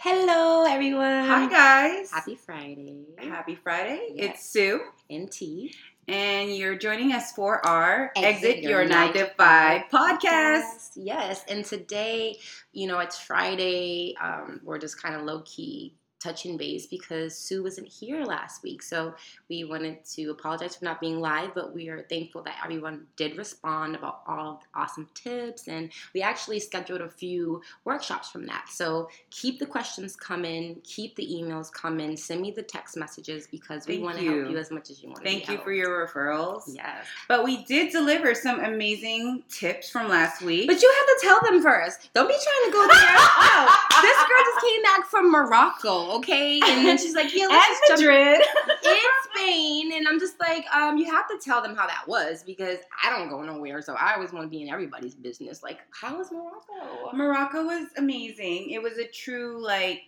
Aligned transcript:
Hello, 0.00 0.64
everyone. 0.64 1.24
Hi, 1.26 1.48
guys. 1.48 2.10
Happy 2.12 2.36
Friday. 2.36 3.04
Happy 3.18 3.56
Friday. 3.56 4.00
Yes. 4.14 4.30
It's 4.34 4.50
Sue, 4.50 4.80
And 5.10 5.30
T. 5.30 5.74
and 6.06 6.54
you're 6.54 6.76
joining 6.76 7.12
us 7.12 7.32
for 7.32 7.64
our 7.66 8.12
Exit 8.14 8.50
Exit, 8.50 8.62
Your 8.62 8.82
Your, 8.82 8.88
Nine 8.88 9.12
to 9.14 9.26
to 9.26 9.34
5 9.34 9.82
podcast. 9.92 10.20
Yes, 10.22 10.90
Yes. 10.94 11.44
And 11.48 11.64
today, 11.64 12.38
you 12.72 12.86
know, 12.86 13.00
it's 13.00 13.18
Friday. 13.18 14.14
Um, 14.22 14.60
we're 14.62 14.78
just 14.78 15.02
kind 15.02 15.16
of 15.16 15.22
low 15.22 15.42
key 15.44 15.96
touching 16.20 16.56
base 16.56 16.86
because 16.86 17.36
Sue 17.36 17.62
wasn't 17.62 17.88
here 17.88 18.24
last 18.24 18.62
week. 18.62 18.82
So 18.82 19.14
we 19.48 19.64
wanted 19.64 20.04
to 20.16 20.30
apologize 20.30 20.76
for 20.76 20.84
not 20.84 21.00
being 21.00 21.20
live, 21.20 21.54
but 21.54 21.74
we 21.74 21.88
are 21.88 22.02
thankful 22.02 22.42
that 22.42 22.56
everyone 22.62 23.06
did 23.16 23.36
respond 23.36 23.94
about 23.94 24.22
all 24.26 24.62
the 24.62 24.80
awesome 24.80 25.08
tips. 25.14 25.68
And 25.68 25.90
we 26.14 26.22
actually 26.22 26.60
scheduled 26.60 27.00
a 27.00 27.08
few 27.08 27.62
workshops 27.84 28.30
from 28.30 28.46
that. 28.46 28.66
So 28.68 29.08
keep 29.30 29.58
the 29.58 29.66
questions 29.66 30.16
coming, 30.16 30.80
keep 30.84 31.14
the 31.16 31.26
emails 31.26 31.72
coming, 31.72 32.16
send 32.16 32.40
me 32.40 32.50
the 32.50 32.62
text 32.62 32.96
messages 32.96 33.46
because 33.46 33.86
we 33.86 33.94
Thank 33.94 34.04
want 34.04 34.18
to 34.18 34.24
help 34.24 34.50
you. 34.50 34.58
as 34.58 34.70
much 34.70 34.90
as 34.90 35.02
you 35.02 35.08
want 35.08 35.22
to 35.22 35.24
Thank 35.24 35.48
you 35.48 35.58
for 35.58 35.72
your 35.72 36.06
referrals. 36.06 36.62
Yes. 36.66 37.06
But 37.28 37.44
we 37.44 37.64
did 37.64 37.92
deliver 37.92 38.34
some 38.34 38.60
amazing 38.60 39.44
tips 39.48 39.90
from 39.90 40.08
last 40.08 40.42
week. 40.42 40.66
But 40.66 40.82
you 40.82 40.92
have 40.96 41.06
to 41.06 41.26
tell 41.26 41.40
them 41.42 41.62
first. 41.62 42.10
Don't 42.14 42.28
be 42.28 42.34
trying 42.34 42.66
to 42.66 42.72
go 42.72 42.86
there. 42.86 43.14
oh, 43.16 43.88
this 44.02 44.16
girl 44.16 44.44
just 44.44 44.66
came 44.66 44.82
back 44.82 45.06
from 45.06 45.30
Morocco, 45.30 46.07
okay? 46.16 46.60
And 46.64 46.86
then 46.86 46.98
she's 46.98 47.14
like, 47.14 47.34
yeah, 47.34 47.46
let's 47.46 47.80
just 47.88 47.88
jump 47.88 48.00
Madrid. 48.00 48.40
in 48.84 48.96
Spain. 49.34 49.92
And 49.94 50.08
I'm 50.08 50.18
just 50.18 50.38
like, 50.40 50.64
um, 50.74 50.98
you 50.98 51.04
have 51.06 51.28
to 51.28 51.38
tell 51.42 51.62
them 51.62 51.74
how 51.74 51.86
that 51.86 52.04
was 52.06 52.42
because 52.42 52.78
I 53.02 53.10
don't 53.10 53.28
go 53.28 53.42
nowhere. 53.42 53.82
So 53.82 53.94
I 53.94 54.14
always 54.14 54.32
want 54.32 54.44
to 54.44 54.48
be 54.48 54.62
in 54.62 54.68
everybody's 54.68 55.14
business. 55.14 55.62
Like, 55.62 55.80
how 55.90 56.18
was 56.18 56.30
Morocco? 56.32 57.16
Morocco 57.16 57.64
was 57.64 57.88
amazing. 57.96 58.70
It 58.70 58.82
was 58.82 58.98
a 58.98 59.06
true 59.06 59.62
like 59.64 60.02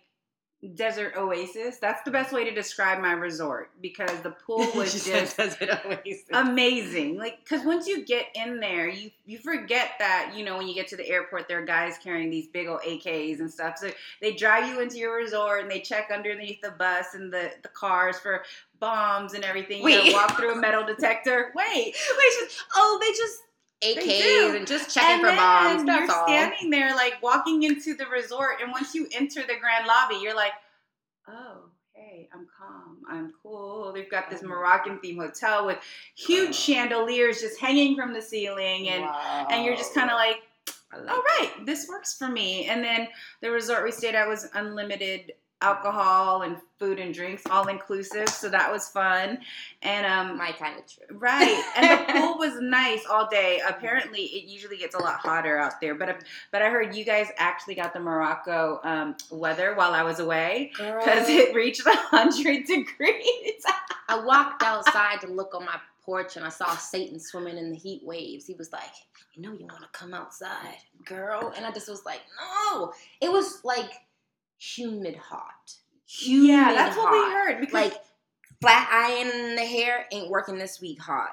desert 0.68 1.14
oasis. 1.16 1.78
That's 1.78 2.02
the 2.02 2.10
best 2.10 2.32
way 2.32 2.44
to 2.44 2.50
describe 2.50 3.00
my 3.00 3.12
resort 3.12 3.70
because 3.80 4.20
the 4.20 4.30
pool 4.46 4.66
was 4.74 5.04
just 5.04 5.40
amazing. 6.32 7.16
Like, 7.16 7.38
because 7.42 7.64
once 7.64 7.86
you 7.86 8.04
get 8.04 8.26
in 8.34 8.60
there, 8.60 8.88
you 8.88 9.10
you 9.26 9.38
forget 9.38 9.92
that 9.98 10.32
you 10.36 10.44
know 10.44 10.58
when 10.58 10.68
you 10.68 10.74
get 10.74 10.88
to 10.88 10.96
the 10.96 11.08
airport, 11.08 11.48
there 11.48 11.62
are 11.62 11.64
guys 11.64 11.96
carrying 12.02 12.30
these 12.30 12.46
big 12.48 12.68
old 12.68 12.80
AKs 12.82 13.40
and 13.40 13.50
stuff. 13.50 13.78
So 13.78 13.90
they 14.20 14.34
drive 14.34 14.68
you 14.68 14.80
into 14.80 14.98
your 14.98 15.16
resort 15.16 15.62
and 15.62 15.70
they 15.70 15.80
check 15.80 16.10
underneath 16.12 16.60
the 16.60 16.72
bus 16.72 17.14
and 17.14 17.32
the 17.32 17.52
the 17.62 17.68
cars 17.68 18.18
for 18.18 18.42
bombs 18.80 19.34
and 19.34 19.44
everything. 19.44 19.78
You 19.78 19.84
Wait. 19.84 20.12
gotta 20.12 20.12
walk 20.12 20.36
through 20.36 20.52
a 20.52 20.56
metal 20.56 20.84
detector. 20.84 21.52
Wait, 21.54 21.66
Wait, 21.94 21.94
she's, 21.94 22.64
oh, 22.76 22.98
they 23.00 23.12
just 23.12 23.38
AKs 23.82 24.56
and 24.56 24.66
just 24.66 24.92
checking 24.92 25.24
and 25.24 25.30
for 25.30 25.36
bombs. 25.36 25.84
you're 25.86 26.10
all. 26.10 26.26
standing 26.26 26.70
there 26.70 26.94
like 26.94 27.22
walking 27.22 27.62
into 27.62 27.94
the 27.94 28.06
resort, 28.06 28.56
and 28.62 28.72
once 28.72 28.94
you 28.94 29.06
enter 29.12 29.40
the 29.40 29.56
grand 29.60 29.86
lobby, 29.86 30.16
you're 30.22 30.36
like. 30.36 30.52
I'm 32.32 32.46
calm. 32.58 32.98
I'm 33.08 33.32
cool. 33.42 33.92
They've 33.92 34.10
got 34.10 34.30
this 34.30 34.42
Oh. 34.44 34.48
Moroccan 34.48 34.98
themed 34.98 35.18
hotel 35.18 35.66
with 35.66 35.78
huge 36.14 36.48
Wow. 36.48 36.52
chandeliers 36.52 37.40
just 37.40 37.58
hanging 37.60 37.96
from 37.96 38.12
the 38.12 38.22
ceiling, 38.22 38.88
and 38.88 39.04
and 39.50 39.64
you're 39.64 39.76
just 39.76 39.94
kind 39.94 40.10
of 40.10 40.16
like, 40.16 40.42
like 40.92 41.10
all 41.10 41.22
right, 41.22 41.64
this 41.66 41.88
works 41.88 42.16
for 42.16 42.28
me. 42.28 42.66
And 42.66 42.82
then 42.84 43.08
the 43.40 43.50
resort 43.50 43.84
we 43.84 43.92
stayed 43.92 44.14
at 44.14 44.26
was 44.28 44.48
unlimited 44.54 45.32
alcohol 45.62 46.42
and 46.42 46.56
food 46.78 46.98
and 46.98 47.12
drinks, 47.12 47.42
all 47.50 47.68
inclusive, 47.68 48.28
so 48.28 48.48
that 48.48 48.72
was 48.72 48.88
fun. 48.88 49.38
And 49.82 50.06
um, 50.06 50.38
my 50.38 50.52
kind 50.52 50.78
of 50.78 50.86
trip. 50.86 51.10
right, 51.12 51.62
and 51.76 52.08
the 52.08 52.12
pool 52.20 52.38
was 52.38 52.60
nice 52.60 53.04
all 53.10 53.28
day. 53.28 53.60
Apparently, 53.68 54.22
it 54.22 54.44
usually 54.44 54.76
gets 54.78 54.94
a 54.94 54.98
lot 54.98 55.16
hotter 55.16 55.58
out 55.58 55.80
there, 55.80 55.94
but 55.94 56.22
but 56.50 56.62
I 56.62 56.70
heard 56.70 56.94
you 56.94 57.04
guys 57.04 57.28
actually 57.36 57.74
got 57.74 57.92
the 57.92 58.00
Morocco 58.00 58.80
um, 58.84 59.16
weather 59.30 59.74
while 59.74 59.92
I 59.92 60.02
was 60.02 60.18
away 60.18 60.72
because 60.76 61.28
it 61.28 61.54
reached 61.54 61.82
hundred 61.86 62.64
degrees. 62.66 63.62
I 64.08 64.24
walked 64.24 64.62
outside 64.62 65.20
to 65.20 65.28
look 65.28 65.54
on 65.54 65.64
my 65.64 65.78
porch 66.04 66.36
and 66.36 66.44
I 66.44 66.48
saw 66.48 66.74
Satan 66.76 67.20
swimming 67.20 67.56
in 67.58 67.70
the 67.70 67.76
heat 67.76 68.02
waves. 68.04 68.46
He 68.46 68.54
was 68.54 68.72
like, 68.72 68.82
You 69.34 69.42
know, 69.42 69.52
you 69.52 69.66
want 69.66 69.82
to 69.82 69.88
come 69.92 70.14
outside, 70.14 70.78
girl. 71.04 71.52
And 71.56 71.64
I 71.64 71.70
just 71.70 71.88
was 71.88 72.04
like, 72.04 72.20
No. 72.38 72.92
It 73.20 73.30
was 73.30 73.60
like 73.64 73.90
humid 74.60 75.16
hot. 75.16 75.74
Humid 76.06 76.48
yeah, 76.48 76.72
that's 76.74 76.96
what 76.96 77.12
we 77.12 77.18
heard 77.18 77.60
because 77.60 77.72
Like, 77.74 77.94
flat 78.60 78.88
iron 78.92 79.56
the 79.56 79.64
hair 79.64 80.06
ain't 80.12 80.30
working 80.30 80.58
this 80.58 80.80
week 80.80 81.00
hot. 81.00 81.30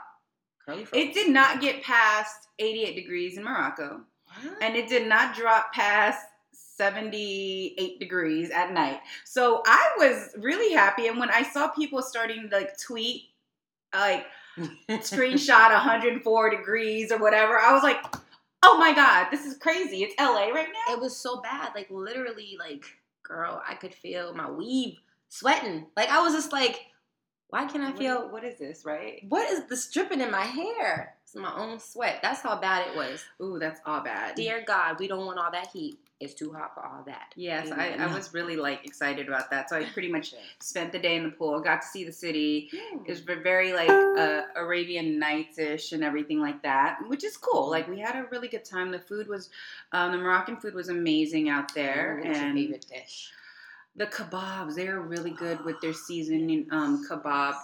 It 0.68 1.14
did 1.14 1.32
not 1.32 1.62
get 1.62 1.82
past 1.82 2.48
88 2.60 2.96
degrees 2.96 3.38
in 3.38 3.44
Morocco. 3.44 4.02
What? 4.42 4.62
and 4.62 4.76
it 4.76 4.90
did 4.90 5.08
not 5.08 5.36
drop 5.36 5.72
past 5.74 6.26
78 6.52 8.00
degrees 8.00 8.52
at 8.52 8.72
night. 8.74 9.00
So 9.26 9.64
I 9.66 9.92
was 9.98 10.34
really 10.38 10.74
happy. 10.74 11.08
And 11.08 11.18
when 11.20 11.30
I 11.30 11.44
saw 11.44 11.70
people 11.70 12.02
starting 12.02 12.50
to 12.50 12.56
like 12.56 12.78
tweet, 12.80 13.30
like 13.94 14.26
screenshot 14.90 15.72
104 15.72 16.50
degrees 16.50 17.12
or 17.12 17.18
whatever, 17.18 17.58
I 17.58 17.74
was 17.74 17.84
like, 17.84 18.04
oh 18.64 18.78
my 18.78 18.94
God, 18.94 19.28
this 19.32 19.46
is 19.46 19.58
crazy. 19.58 20.04
It's 20.04 20.16
LA 20.20 20.50
right 20.50 20.68
now. 20.88 20.94
it 20.94 21.00
was 21.00 21.16
so 21.16 21.42
bad. 21.42 21.72
Like 21.74 21.90
literally, 21.90 22.58
like 22.60 22.86
girl, 23.28 23.62
I 23.68 23.76
could 23.76 23.94
feel 23.94 24.34
my 24.34 24.50
weave 24.50 24.98
sweating. 25.30 25.88
Like 25.96 26.10
I 26.10 26.22
was 26.22 26.34
just 26.34 26.52
like, 26.52 26.88
why 27.50 27.66
can't 27.66 27.84
I 27.84 27.94
feel? 27.94 28.30
what 28.30 28.44
is 28.44 28.58
this, 28.60 28.84
right? 28.86 29.24
What 29.30 29.50
is 29.50 29.66
the 29.68 29.78
stripping 29.78 30.22
in 30.22 30.32
my 30.32 30.44
hair? 30.44 31.16
It's 31.24 31.36
my 31.36 31.54
own 31.56 31.80
sweat. 31.80 32.20
That's 32.22 32.42
how 32.42 32.60
bad 32.60 32.88
it 32.88 32.96
was. 32.96 33.24
Ooh, 33.42 33.60
that's 33.60 33.80
all 33.86 34.02
bad. 34.02 34.36
Dear 34.36 34.64
God, 34.66 35.00
we 35.00 35.08
don't 35.08 35.26
want 35.26 35.40
all 35.40 35.52
that 35.52 35.68
heat. 35.68 36.00
It's 36.20 36.34
too 36.34 36.52
hot 36.52 36.74
for 36.74 36.84
all 36.84 37.04
that. 37.06 37.34
Yes, 37.36 37.72
I, 37.72 37.90
I 37.90 38.12
was 38.12 38.34
really 38.34 38.56
like 38.56 38.84
excited 38.86 39.28
about 39.28 39.52
that. 39.52 39.70
So 39.70 39.76
I 39.78 39.86
pretty 39.94 40.12
much 40.12 40.34
spent 40.60 40.92
the 40.92 40.98
day 40.98 41.16
in 41.16 41.24
the 41.24 41.30
pool, 41.30 41.60
got 41.60 41.82
to 41.84 41.88
see 41.88 42.04
the 42.04 42.12
city. 42.12 42.70
It 42.74 43.08
was 43.08 43.20
very 43.20 43.72
like 43.74 43.90
uh, 43.90 44.42
Arabian 44.56 45.20
Nights 45.20 45.60
ish 45.60 45.92
and 45.92 46.04
everything 46.04 46.40
like 46.42 46.64
that, 46.64 46.98
which 47.08 47.24
is 47.24 47.38
cool. 47.38 47.70
Like 47.70 47.88
we 47.88 48.00
had 48.00 48.16
a 48.16 48.26
really 48.32 48.48
good 48.48 48.66
time. 48.66 48.90
The 48.92 49.00
food 49.00 49.28
was, 49.28 49.52
um, 49.92 50.12
the 50.12 50.18
Moroccan 50.18 50.58
food 50.58 50.74
was 50.74 50.90
amazing 50.90 51.50
out 51.50 51.74
there, 51.76 52.20
your 52.24 52.34
and 52.34 52.58
favorite 52.58 52.86
dish? 52.92 53.32
the 53.96 54.06
kebabs 54.08 54.76
they 54.76 54.88
are 54.88 55.02
really 55.02 55.32
good 55.32 55.64
with 55.66 55.80
their 55.82 55.94
seasoning 56.08 56.68
um, 56.72 57.06
kebab, 57.10 57.56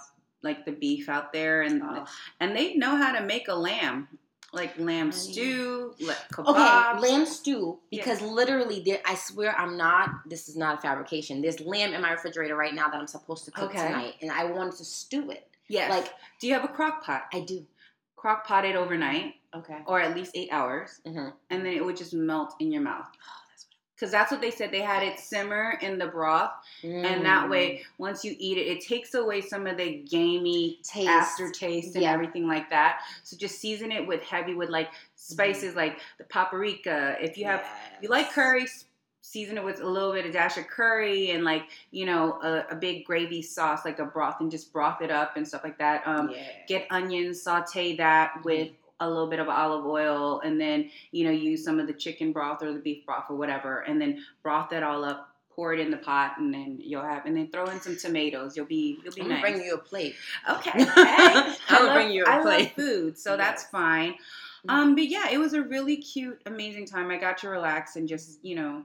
like 0.42 0.64
the 0.64 0.72
beef 0.72 1.08
out 1.08 1.32
there, 1.32 1.62
and 1.62 1.82
Oh. 1.82 2.06
and 2.40 2.54
they 2.56 2.74
know 2.74 2.94
how 2.96 3.12
to 3.12 3.20
make 3.24 3.48
a 3.48 3.54
lamb, 3.54 4.08
like 4.54 4.78
lamb 4.78 5.12
stew, 5.12 5.94
like 6.00 6.16
Okay, 6.38 7.00
lamb 7.00 7.26
stew. 7.26 7.78
Because 7.90 8.20
literally, 8.22 8.82
there, 8.84 9.00
I 9.04 9.14
swear, 9.14 9.54
I'm 9.58 9.76
not. 9.76 10.10
This 10.28 10.48
is 10.48 10.56
not 10.56 10.78
a 10.78 10.80
fabrication. 10.80 11.42
There's 11.42 11.60
lamb 11.60 11.92
in 11.94 12.00
my 12.00 12.12
refrigerator 12.12 12.56
right 12.56 12.74
now 12.74 12.88
that 12.88 12.96
I'm 12.98 13.06
supposed 13.06 13.44
to 13.46 13.50
cook 13.50 13.70
Okay. 13.70 13.86
tonight, 13.86 14.14
and 14.22 14.30
I 14.30 14.44
wanted 14.44 14.76
to 14.76 14.84
stew 14.84 15.30
it. 15.30 15.48
Yes. 15.68 15.90
Like 15.90 16.12
do 16.40 16.46
you 16.46 16.54
have 16.54 16.64
a 16.64 16.68
crock 16.68 17.04
pot? 17.04 17.22
I 17.32 17.40
do. 17.40 17.64
Crock 18.16 18.46
pot 18.46 18.64
it 18.64 18.76
overnight, 18.76 19.34
Okay. 19.54 19.78
or 19.86 20.00
at 20.00 20.14
least 20.16 20.32
eight 20.34 20.48
hours. 20.52 21.00
Mm-hmm. 21.06 21.28
and 21.50 21.66
then 21.66 21.72
it 21.74 21.84
would 21.84 21.96
just 21.96 22.14
melt 22.14 22.54
in 22.60 22.72
your 22.72 22.82
mouth. 22.82 23.06
That's 23.94 24.00
Because 24.00 24.10
that's 24.10 24.32
what 24.32 24.40
they 24.40 24.50
said. 24.50 24.72
They 24.72 24.80
had 24.80 25.02
it 25.02 25.18
simmer 25.20 25.78
in 25.80 25.98
the 25.98 26.06
broth, 26.06 26.52
and 26.82 27.20
Mm. 27.20 27.22
that 27.22 27.48
way, 27.48 27.82
once 27.98 28.24
you 28.24 28.34
eat 28.38 28.58
it, 28.58 28.66
it 28.66 28.80
takes 28.80 29.14
away 29.14 29.40
some 29.40 29.66
of 29.66 29.76
the 29.76 29.98
gamey 30.10 30.80
Taste. 30.82 31.08
aftertaste 31.08 31.94
and 31.94 32.02
Yeah. 32.02 32.12
everything 32.12 32.46
like 32.48 32.70
that. 32.70 33.02
So 33.22 33.36
just 33.36 33.60
season 33.60 33.92
it 33.92 34.06
with 34.06 34.22
heavy 34.22 34.54
with 34.54 34.68
like 34.68 34.90
spices 35.14 35.76
like 35.76 36.00
the 36.18 36.24
paprika. 36.24 37.16
If 37.20 37.38
you 37.38 37.44
have, 37.46 37.60
if 37.96 38.02
you 38.02 38.08
like 38.08 38.30
curry, 38.32 38.66
season 39.20 39.56
it 39.58 39.64
with 39.64 39.80
a 39.80 39.86
little 39.88 40.12
bit 40.12 40.26
of 40.26 40.32
dash 40.32 40.58
of 40.58 40.66
curry 40.66 41.30
and 41.30 41.44
like 41.44 41.62
you 41.90 42.04
know 42.04 42.38
a, 42.42 42.66
a 42.72 42.74
big 42.76 43.06
gravy 43.06 43.40
sauce 43.40 43.84
like 43.84 43.98
a 43.98 44.04
broth 44.04 44.38
and 44.40 44.50
just 44.50 44.70
broth 44.72 45.00
it 45.00 45.10
up 45.10 45.36
and 45.36 45.46
stuff 45.48 45.62
like 45.64 45.78
that. 45.78 46.02
Um, 46.06 46.30
yeah. 46.30 46.42
get 46.66 46.86
onions, 46.90 47.40
saute 47.42 47.96
that 47.96 48.44
with 48.44 48.70
a 49.00 49.08
little 49.08 49.28
bit 49.28 49.38
of 49.40 49.48
olive 49.48 49.84
oil, 49.86 50.40
and 50.44 50.60
then 50.60 50.90
you 51.12 51.24
know 51.24 51.30
use 51.30 51.64
some 51.64 51.80
of 51.80 51.86
the 51.86 51.92
chicken 51.92 52.32
broth 52.32 52.62
or 52.62 52.72
the 52.72 52.78
beef 52.80 53.04
broth 53.06 53.24
or 53.30 53.36
whatever, 53.36 53.80
and 53.80 54.00
then 54.00 54.24
broth 54.42 54.70
that 54.70 54.82
all 54.82 55.04
up. 55.04 55.30
Pour 55.54 55.72
it 55.72 55.78
in 55.78 55.88
the 55.92 55.96
pot, 55.98 56.32
and 56.38 56.52
then 56.52 56.78
you'll 56.82 57.00
have, 57.04 57.26
and 57.26 57.36
then 57.36 57.48
throw 57.52 57.64
in 57.66 57.80
some 57.80 57.96
tomatoes. 57.96 58.56
You'll 58.56 58.66
be, 58.66 58.98
you'll 59.04 59.14
be 59.14 59.20
I'm 59.22 59.28
nice. 59.28 59.40
bring 59.40 59.62
you 59.62 59.74
a 59.74 59.78
plate. 59.78 60.16
okay, 60.50 60.72
I'm 60.74 61.54
I 61.68 61.84
love, 61.84 61.94
bring 61.94 62.10
you 62.10 62.24
a 62.24 62.28
I 62.28 62.36
love 62.38 62.44
plate. 62.44 62.72
food, 62.74 63.16
so 63.16 63.36
that's 63.36 63.62
Yes. 63.62 63.70
fine. 63.70 64.14
Um, 64.68 64.96
but 64.96 65.06
yeah, 65.06 65.28
it 65.30 65.38
was 65.38 65.52
a 65.52 65.62
really 65.62 65.96
cute, 65.98 66.42
amazing 66.46 66.86
time. 66.86 67.08
I 67.10 67.18
got 67.18 67.38
to 67.38 67.48
relax 67.50 67.94
and 67.94 68.08
just, 68.08 68.44
you 68.44 68.56
know, 68.56 68.82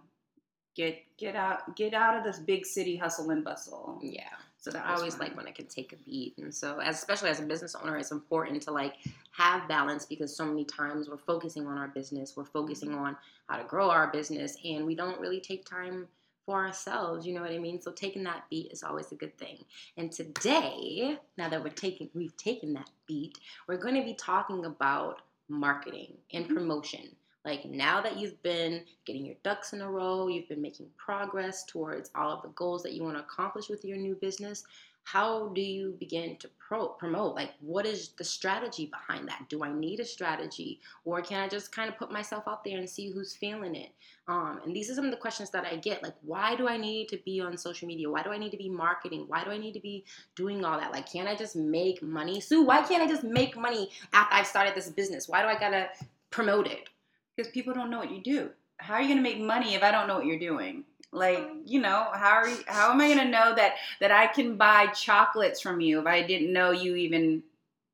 get 0.76 1.00
get 1.18 1.36
out 1.36 1.76
get 1.76 1.96
out 1.96 2.16
of 2.18 2.24
this 2.24 2.38
big 2.40 2.68
city 2.68 2.96
hustle 2.96 3.32
and 3.32 3.44
bustle. 3.44 3.98
Yeah. 4.04 4.30
So 4.62 4.72
that 4.72 4.86
I 4.86 4.94
always 4.96 5.16
fun. 5.16 5.28
like 5.28 5.38
when 5.38 5.48
I 5.48 5.52
can 5.52 5.68
take 5.68 5.94
a 5.94 5.96
beat, 5.96 6.38
and 6.38 6.54
so 6.54 6.80
as, 6.80 6.98
especially 6.98 7.30
as 7.30 7.40
a 7.40 7.44
business 7.44 7.76
owner, 7.76 7.98
it's 7.98 8.12
important 8.12 8.62
to 8.64 8.72
like 8.72 8.96
have 9.32 9.68
balance 9.70 10.06
because 10.06 10.36
so 10.36 10.46
many 10.46 10.66
times 10.66 11.08
we're 11.10 11.18
focusing 11.18 11.66
on 11.66 11.78
our 11.78 11.88
business, 11.88 12.34
we're 12.36 12.44
focusing 12.44 12.94
on 12.94 13.16
how 13.48 13.58
to 13.58 13.64
grow 13.64 13.90
our 13.90 14.12
business, 14.12 14.58
and 14.66 14.86
we 14.86 14.96
don't 14.96 15.20
really 15.20 15.40
take 15.40 15.66
time 15.66 16.08
for 16.46 16.66
ourselves. 16.66 17.26
You 17.26 17.36
know 17.36 17.42
what 17.42 17.52
I 17.52 17.58
mean? 17.58 17.82
So 17.82 17.92
taking 17.92 18.24
that 18.24 18.44
beat 18.50 18.72
is 18.72 18.84
always 18.84 19.12
a 19.12 19.16
good 19.16 19.38
thing. 19.38 19.64
And 19.98 20.12
today, 20.12 21.18
now 21.38 21.48
that 21.48 21.64
we're 21.64 21.70
taking, 21.70 22.10
we've 22.14 22.36
taken 22.36 22.74
that 22.74 22.90
beat, 23.08 23.38
we're 23.68 23.78
going 23.78 23.96
to 23.96 24.04
be 24.04 24.14
talking 24.16 24.66
about 24.66 25.22
marketing 25.48 26.18
and 26.34 26.46
Mhm. 26.46 26.54
promotion. 26.54 27.16
Like 27.50 27.66
now 27.66 28.00
that 28.00 28.16
you've 28.16 28.42
been 28.44 28.84
getting 29.06 29.26
your 29.26 29.36
ducks 29.42 29.74
in 29.74 29.82
a 29.82 29.90
row, 29.90 30.28
you've 30.28 30.48
been 30.48 30.62
making 30.62 30.86
progress 30.98 31.64
towards 31.64 32.12
all 32.14 32.32
of 32.32 32.44
the 32.44 32.50
goals 32.50 32.84
that 32.84 32.94
you 32.94 33.04
want 33.04 33.18
to 33.18 33.24
accomplish 33.24 33.70
with 33.70 33.84
your 33.84 33.98
new 33.98 34.14
business, 34.14 34.66
how 35.04 35.48
do 35.56 35.62
you 35.62 35.96
begin 36.00 36.36
to 36.36 36.50
pro- 36.60 36.90
promote? 36.90 37.34
Like 37.34 37.54
what 37.60 37.88
is 37.88 38.10
the 38.10 38.24
strategy 38.24 38.86
behind 38.86 39.28
that? 39.30 39.48
Do 39.50 39.64
i 39.64 39.72
need 39.74 40.00
a 40.00 40.06
strategy? 40.06 40.80
Or 41.06 41.24
can 41.24 41.42
i 41.42 41.48
just 41.48 41.72
kind 41.72 41.90
of 41.90 41.98
put 41.98 42.12
myself 42.12 42.44
out 42.48 42.64
there 42.64 42.78
and 42.78 42.88
see 42.88 43.10
who's 43.10 43.36
feeling 43.36 43.74
it? 43.74 43.90
Um, 44.28 44.60
and 44.64 44.76
these 44.76 44.92
are 44.92 44.94
some 44.94 45.06
of 45.06 45.12
the 45.12 45.18
questions 45.18 45.50
that 45.50 45.66
i 45.66 45.76
get 45.78 46.04
like 46.04 46.14
why 46.22 46.56
do 46.56 46.68
i 46.68 46.78
need 46.78 47.10
to 47.10 47.18
be 47.26 47.42
on 47.42 47.58
social 47.58 47.88
media? 47.88 48.12
Why 48.12 48.22
do 48.22 48.30
i 48.30 48.38
need 48.38 48.52
to 48.52 48.58
be 48.58 48.70
marketing? 48.70 49.26
Why 49.28 49.44
do 49.44 49.50
i 49.50 49.58
need 49.58 49.74
to 49.74 49.80
be 49.80 50.06
doing 50.36 50.64
all 50.64 50.80
that? 50.80 50.92
Like 50.92 51.12
can't 51.12 51.28
i 51.28 51.36
just 51.36 51.56
make 51.56 52.04
money? 52.04 52.40
Sue 52.40 52.64
why 52.64 52.84
can't 52.84 53.02
i 53.02 53.08
just 53.08 53.24
make 53.24 53.58
money 53.58 53.90
after 54.14 54.36
i've 54.36 54.46
started 54.46 54.76
this 54.76 54.90
business? 54.90 55.28
Why 55.28 55.42
do 55.42 55.48
i 55.48 55.60
gotta 55.60 55.90
promote 56.30 56.68
it 56.68 56.90
because 57.40 57.52
people 57.52 57.74
don't 57.74 57.90
know 57.90 58.00
what 58.00 58.12
you 58.12 58.22
do 58.22 58.50
how 58.80 58.96
are 58.96 59.02
you 59.02 59.08
going 59.08 59.24
to 59.24 59.24
make 59.24 59.40
money 59.40 59.76
if 59.76 59.84
i 59.84 59.92
don't 59.92 60.08
know 60.08 60.16
what 60.16 60.26
you're 60.26 60.40
doing 60.40 60.84
like, 61.12 61.40
you 61.66 61.82
know, 61.82 62.10
how 62.14 62.36
are 62.36 62.48
you, 62.48 62.58
how 62.68 62.92
am 62.92 63.02
I 63.02 63.08
going 63.08 63.20
to 63.20 63.26
know 63.26 63.56
that 63.56 63.76
that 64.00 64.12
I 64.12 64.28
can 64.28 64.58
buy 64.58 64.88
chocolates 64.88 65.60
from 65.60 65.82
you 65.82 66.00
if 66.00 66.06
I 66.06 66.22
didn't 66.22 66.54
know 66.54 66.72
you 66.72 66.96
even 66.96 67.42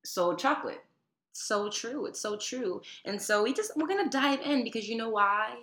sold 0.04 0.38
chocolate? 0.38 0.84
So 1.32 1.70
true. 1.70 2.06
It's 2.08 2.20
so 2.20 2.38
true. 2.38 2.82
And 3.06 3.22
so 3.22 3.44
we 3.44 3.54
just 3.54 3.72
we're 3.76 3.88
gonna 3.88 4.10
dive 4.10 4.42
in 4.42 4.64
because 4.64 4.88
you 4.88 4.98
know 4.98 5.10
why? 5.10 5.56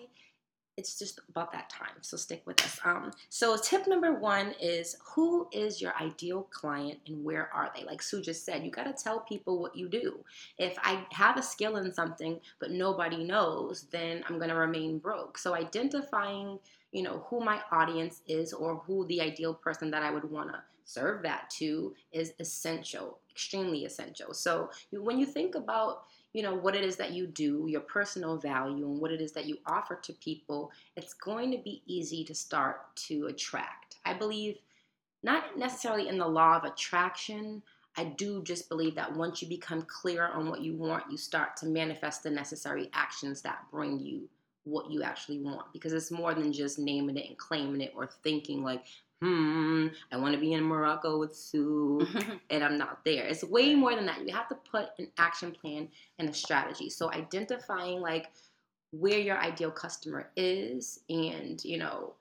It's 0.76 0.98
just 0.98 1.20
about 1.28 1.52
that 1.52 1.68
time. 1.68 1.96
So 2.00 2.16
stick 2.16 2.42
with 2.46 2.64
us. 2.64 2.80
Um, 2.84 3.12
so 3.28 3.56
tip 3.56 3.86
number 3.86 4.14
one 4.14 4.54
is 4.60 4.96
who 5.14 5.48
is 5.52 5.82
your 5.82 5.92
ideal 6.00 6.48
client 6.50 6.98
and 7.06 7.22
where 7.22 7.50
are 7.52 7.70
they? 7.76 7.84
Like 7.84 8.00
Sue 8.00 8.22
just 8.22 8.44
said, 8.44 8.64
you 8.64 8.70
gotta 8.70 8.94
tell 8.94 9.20
people 9.20 9.60
what 9.60 9.76
you 9.76 9.88
do. 9.88 10.24
If 10.58 10.78
I 10.82 11.04
have 11.12 11.36
a 11.36 11.42
skill 11.42 11.76
in 11.76 11.92
something 11.92 12.40
but 12.58 12.70
nobody 12.70 13.22
knows, 13.22 13.82
then 13.90 14.24
I'm 14.28 14.38
gonna 14.38 14.56
remain 14.56 14.98
broke. 14.98 15.36
So 15.36 15.54
identifying 15.54 16.58
you 16.92 17.02
know, 17.02 17.24
who 17.28 17.40
my 17.40 17.60
audience 17.72 18.20
is 18.26 18.52
or 18.52 18.76
who 18.86 19.06
the 19.06 19.20
ideal 19.20 19.54
person 19.54 19.90
that 19.90 20.02
I 20.02 20.10
would 20.10 20.30
want 20.30 20.52
to 20.52 20.60
serve 20.84 21.22
that 21.22 21.48
to 21.48 21.94
is 22.12 22.34
essential, 22.38 23.18
extremely 23.30 23.86
essential. 23.86 24.34
So 24.34 24.70
when 24.90 25.18
you 25.18 25.26
think 25.26 25.54
about, 25.54 26.04
you 26.32 26.42
know, 26.42 26.54
what 26.54 26.74
it 26.74 26.84
is 26.84 26.96
that 26.96 27.12
you 27.12 27.26
do, 27.26 27.66
your 27.68 27.82
personal 27.82 28.36
value, 28.36 28.86
and 28.86 29.00
what 29.00 29.12
it 29.12 29.20
is 29.20 29.32
that 29.32 29.46
you 29.46 29.58
offer 29.66 29.96
to 29.96 30.12
people, 30.14 30.70
it's 30.96 31.14
going 31.14 31.50
to 31.50 31.58
be 31.58 31.82
easy 31.86 32.24
to 32.24 32.34
start 32.34 32.94
to 32.96 33.26
attract. 33.26 33.96
I 34.04 34.14
believe 34.14 34.58
not 35.22 35.58
necessarily 35.58 36.08
in 36.08 36.18
the 36.18 36.26
law 36.26 36.56
of 36.56 36.64
attraction. 36.64 37.62
I 37.96 38.04
do 38.04 38.42
just 38.42 38.68
believe 38.68 38.94
that 38.94 39.14
once 39.14 39.42
you 39.42 39.48
become 39.48 39.82
clear 39.82 40.26
on 40.26 40.48
what 40.48 40.62
you 40.62 40.74
want, 40.74 41.10
you 41.10 41.18
start 41.18 41.56
to 41.58 41.66
manifest 41.66 42.22
the 42.22 42.30
necessary 42.30 42.90
actions 42.94 43.42
that 43.42 43.66
bring 43.70 44.00
you 44.00 44.28
what 44.64 44.90
you 44.90 45.02
actually 45.02 45.38
want 45.38 45.72
because 45.72 45.92
it's 45.92 46.10
more 46.10 46.34
than 46.34 46.52
just 46.52 46.78
naming 46.78 47.16
it 47.16 47.28
and 47.28 47.36
claiming 47.36 47.80
it 47.80 47.92
or 47.96 48.06
thinking 48.22 48.62
like 48.62 48.84
hmm 49.22 49.86
i 50.10 50.16
want 50.16 50.34
to 50.34 50.40
be 50.40 50.52
in 50.52 50.64
morocco 50.64 51.16
with 51.16 51.32
sue 51.32 52.04
and 52.50 52.64
i'm 52.64 52.76
not 52.76 53.04
there 53.04 53.24
it's 53.24 53.44
way 53.44 53.72
more 53.72 53.94
than 53.94 54.04
that 54.04 54.26
you 54.26 54.34
have 54.34 54.48
to 54.48 54.56
put 54.68 54.88
an 54.98 55.06
action 55.16 55.52
plan 55.52 55.88
and 56.18 56.28
a 56.28 56.34
strategy 56.34 56.90
so 56.90 57.08
identifying 57.12 58.00
like 58.00 58.32
where 58.90 59.20
your 59.20 59.38
ideal 59.38 59.70
customer 59.70 60.28
is 60.36 60.98
and 61.08 61.64
you 61.64 61.78
know 61.78 62.14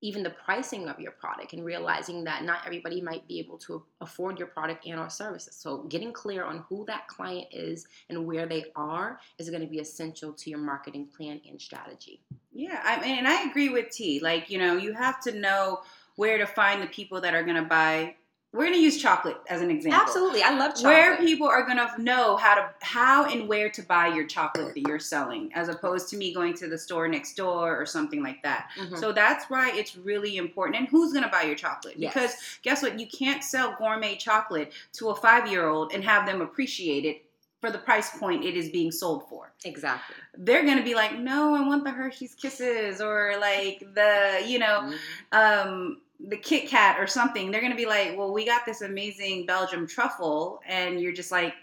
even 0.00 0.22
the 0.22 0.30
pricing 0.30 0.88
of 0.88 1.00
your 1.00 1.10
product 1.12 1.52
and 1.54 1.64
realizing 1.64 2.22
that 2.22 2.44
not 2.44 2.60
everybody 2.64 3.00
might 3.00 3.26
be 3.26 3.40
able 3.40 3.58
to 3.58 3.82
afford 4.00 4.38
your 4.38 4.46
product 4.46 4.86
and 4.86 5.00
or 5.00 5.10
services. 5.10 5.56
So 5.56 5.78
getting 5.88 6.12
clear 6.12 6.44
on 6.44 6.64
who 6.68 6.84
that 6.86 7.08
client 7.08 7.48
is 7.50 7.86
and 8.08 8.24
where 8.24 8.46
they 8.46 8.66
are 8.76 9.18
is 9.38 9.50
going 9.50 9.62
to 9.62 9.66
be 9.66 9.80
essential 9.80 10.32
to 10.32 10.50
your 10.50 10.60
marketing 10.60 11.08
plan 11.16 11.40
and 11.48 11.60
strategy. 11.60 12.20
Yeah, 12.52 12.80
I 12.84 13.00
mean, 13.00 13.18
and 13.18 13.26
I 13.26 13.42
agree 13.42 13.70
with 13.70 13.90
T. 13.90 14.20
Like, 14.20 14.50
you 14.50 14.58
know, 14.58 14.76
you 14.76 14.92
have 14.92 15.20
to 15.22 15.32
know 15.32 15.80
where 16.18 16.36
to 16.36 16.46
find 16.46 16.82
the 16.82 16.86
people 16.88 17.20
that 17.20 17.32
are 17.32 17.44
going 17.44 17.54
to 17.54 17.62
buy 17.62 18.14
we're 18.54 18.64
going 18.64 18.76
to 18.76 18.80
use 18.80 19.00
chocolate 19.00 19.36
as 19.50 19.60
an 19.60 19.70
example. 19.70 20.00
Absolutely, 20.00 20.42
I 20.42 20.56
love 20.56 20.74
chocolate. 20.74 20.84
Where 20.84 21.16
people 21.18 21.46
are 21.46 21.66
going 21.66 21.76
to 21.76 22.02
know 22.02 22.38
how 22.38 22.54
to 22.54 22.70
how 22.80 23.26
and 23.26 23.46
where 23.46 23.68
to 23.68 23.82
buy 23.82 24.06
your 24.06 24.26
chocolate 24.26 24.72
that 24.74 24.80
you're 24.88 24.98
selling, 24.98 25.52
as 25.54 25.68
opposed 25.68 26.08
to 26.08 26.16
me 26.16 26.32
going 26.32 26.54
to 26.54 26.66
the 26.66 26.78
store 26.78 27.08
next 27.08 27.34
door 27.34 27.78
or 27.78 27.84
something 27.84 28.22
like 28.22 28.42
that. 28.44 28.70
Mm-hmm. 28.78 28.96
So 28.96 29.12
that's 29.12 29.50
why 29.50 29.72
it's 29.74 29.98
really 29.98 30.38
important. 30.38 30.78
And 30.78 30.88
who's 30.88 31.12
going 31.12 31.24
to 31.24 31.30
buy 31.30 31.42
your 31.42 31.56
chocolate? 31.56 31.96
Yes. 31.98 32.14
Because 32.14 32.36
guess 32.62 32.82
what? 32.82 32.98
You 32.98 33.06
can't 33.06 33.44
sell 33.44 33.76
gourmet 33.78 34.16
chocolate 34.16 34.72
to 34.94 35.10
a 35.10 35.14
five 35.14 35.46
year 35.46 35.68
old 35.68 35.92
and 35.92 36.02
have 36.02 36.24
them 36.24 36.40
appreciate 36.40 37.04
it 37.04 37.26
for 37.60 37.70
the 37.70 37.78
price 37.78 38.16
point 38.18 38.44
it 38.44 38.56
is 38.56 38.68
being 38.70 38.92
sold 38.92 39.28
for. 39.28 39.52
Exactly. 39.64 40.14
They're 40.36 40.64
gonna 40.64 40.84
be 40.84 40.94
like, 40.94 41.18
no, 41.18 41.54
I 41.54 41.66
want 41.66 41.84
the 41.84 41.90
Hershey's 41.90 42.34
Kisses 42.34 43.00
or 43.00 43.34
like 43.40 43.80
the, 43.94 44.42
you 44.46 44.58
know, 44.58 44.92
mm-hmm. 45.32 45.68
um, 45.68 46.00
the 46.20 46.36
Kit 46.36 46.68
Kat 46.68 46.98
or 46.98 47.06
something, 47.06 47.50
they're 47.50 47.60
gonna 47.60 47.76
be 47.76 47.86
like, 47.86 48.16
"Well, 48.16 48.32
we 48.32 48.44
got 48.44 48.66
this 48.66 48.82
amazing 48.82 49.46
Belgium 49.46 49.86
truffle," 49.86 50.60
and 50.66 51.00
you're 51.00 51.12
just 51.12 51.30
like, 51.30 51.54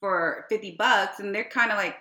for 0.00 0.46
fifty 0.48 0.72
bucks, 0.72 1.18
and 1.18 1.34
they're 1.34 1.44
kind 1.44 1.72
of 1.72 1.78
like, 1.78 1.96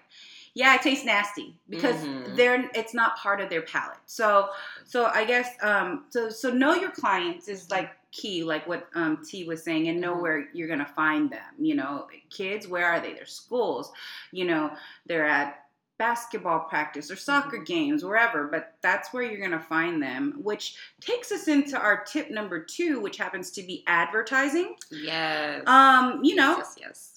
"Yeah, 0.54 0.76
it 0.76 0.82
tastes 0.82 1.06
nasty," 1.06 1.56
because 1.70 1.96
mm-hmm. 1.96 2.36
they're 2.36 2.70
it's 2.76 2.94
not 2.94 3.18
part 3.18 3.42
of 3.42 3.50
their 3.50 3.64
palate. 3.64 3.98
So, 4.06 4.50
so 4.86 5.06
I 5.06 5.26
guess 5.26 5.56
um, 5.62 6.06
so 6.10 6.30
so 6.30 6.52
know 6.52 6.76
your 6.76 6.92
clients 6.92 7.48
is 7.48 7.72
like 7.72 7.90
key, 8.18 8.44
like 8.44 8.68
what 8.68 8.88
um, 8.96 9.24
T 9.24 9.44
was 9.46 9.64
saying, 9.64 9.88
and 9.88 10.02
know 10.02 10.14
mm-hmm. 10.14 10.22
where 10.22 10.48
you're 10.54 10.68
gonna 10.68 10.92
find 10.96 11.30
them. 11.32 11.54
You 11.60 11.76
know, 11.76 12.08
kids, 12.30 12.68
where 12.68 12.86
are 12.86 13.00
they? 13.00 13.14
They're 13.14 13.26
schools. 13.26 13.92
You 14.32 14.46
know, 14.46 14.72
they're 15.06 15.28
at 15.28 15.68
basketball 15.98 16.60
practice 16.62 17.10
or 17.10 17.16
soccer 17.16 17.58
mm-hmm. 17.58 17.66
games, 17.66 18.06
wherever, 18.06 18.48
but 18.48 18.76
that's 18.82 19.14
where 19.14 19.24
you're 19.24 19.40
going 19.40 19.52
to 19.52 19.60
find 19.60 20.02
them, 20.02 20.36
which 20.44 20.76
takes 21.02 21.32
us 21.32 21.48
into 21.48 21.78
our 21.78 22.04
tip 22.04 22.30
number 22.30 22.64
two, 22.64 23.00
which 23.00 23.18
happens 23.18 23.52
to 23.52 23.64
be 23.64 23.84
advertising. 23.88 24.76
Yes. 24.92 25.64
Um, 25.68 26.24
you 26.24 26.36
know, 26.36 26.58
yes, 26.58 26.76
yes. 26.80 27.14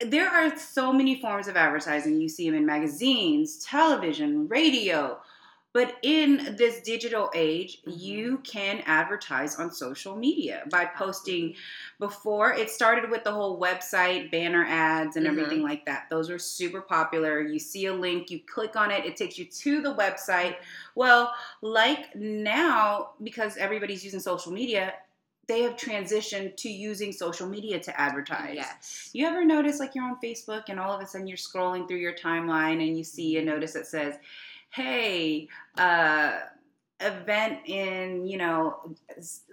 There 0.00 0.28
are 0.28 0.56
so 0.58 0.92
many 0.92 1.20
forms 1.22 1.48
of 1.48 1.56
advertising. 1.56 2.20
You 2.20 2.28
see 2.28 2.50
them 2.50 2.58
in 2.58 2.66
magazines, 2.66 3.64
television, 3.64 4.46
radio, 4.46 5.18
but 5.76 5.98
in 6.00 6.56
this 6.56 6.80
digital 6.80 7.30
age, 7.34 7.82
mm-hmm. 7.82 7.98
you 7.98 8.38
can 8.38 8.82
advertise 8.86 9.56
on 9.56 9.70
social 9.70 10.16
media 10.16 10.62
by 10.70 10.86
posting. 10.86 11.54
Before 11.98 12.50
it 12.50 12.70
started 12.70 13.10
with 13.10 13.24
the 13.24 13.30
whole 13.30 13.60
website, 13.60 14.30
banner 14.30 14.64
ads, 14.66 15.16
and 15.16 15.26
mm-hmm. 15.26 15.38
everything 15.38 15.62
like 15.62 15.84
that. 15.84 16.06
Those 16.08 16.30
were 16.30 16.38
super 16.38 16.80
popular. 16.80 17.42
You 17.42 17.58
see 17.58 17.84
a 17.86 17.92
link, 17.92 18.30
you 18.30 18.40
click 18.50 18.74
on 18.74 18.90
it, 18.90 19.04
it 19.04 19.16
takes 19.16 19.36
you 19.38 19.44
to 19.44 19.82
the 19.82 19.94
website. 19.94 20.56
Well, 20.94 21.34
like 21.60 22.16
now, 22.16 23.10
because 23.22 23.58
everybody's 23.58 24.02
using 24.02 24.20
social 24.20 24.52
media, 24.52 24.94
they 25.46 25.60
have 25.60 25.76
transitioned 25.76 26.56
to 26.56 26.70
using 26.70 27.12
social 27.12 27.46
media 27.46 27.78
to 27.80 28.00
advertise. 28.00 28.54
Yes. 28.54 29.10
You 29.12 29.26
ever 29.26 29.44
notice 29.44 29.78
like 29.78 29.94
you're 29.94 30.04
on 30.04 30.16
Facebook 30.24 30.64
and 30.68 30.80
all 30.80 30.96
of 30.96 31.02
a 31.02 31.06
sudden 31.06 31.26
you're 31.26 31.36
scrolling 31.36 31.86
through 31.86 31.98
your 31.98 32.14
timeline 32.14 32.86
and 32.86 32.96
you 32.96 33.04
see 33.04 33.36
a 33.36 33.44
notice 33.44 33.74
that 33.74 33.86
says, 33.86 34.14
hey, 34.70 35.48
uh, 35.78 36.38
event 37.00 37.58
in 37.66 38.26
you 38.26 38.38
know 38.38 38.94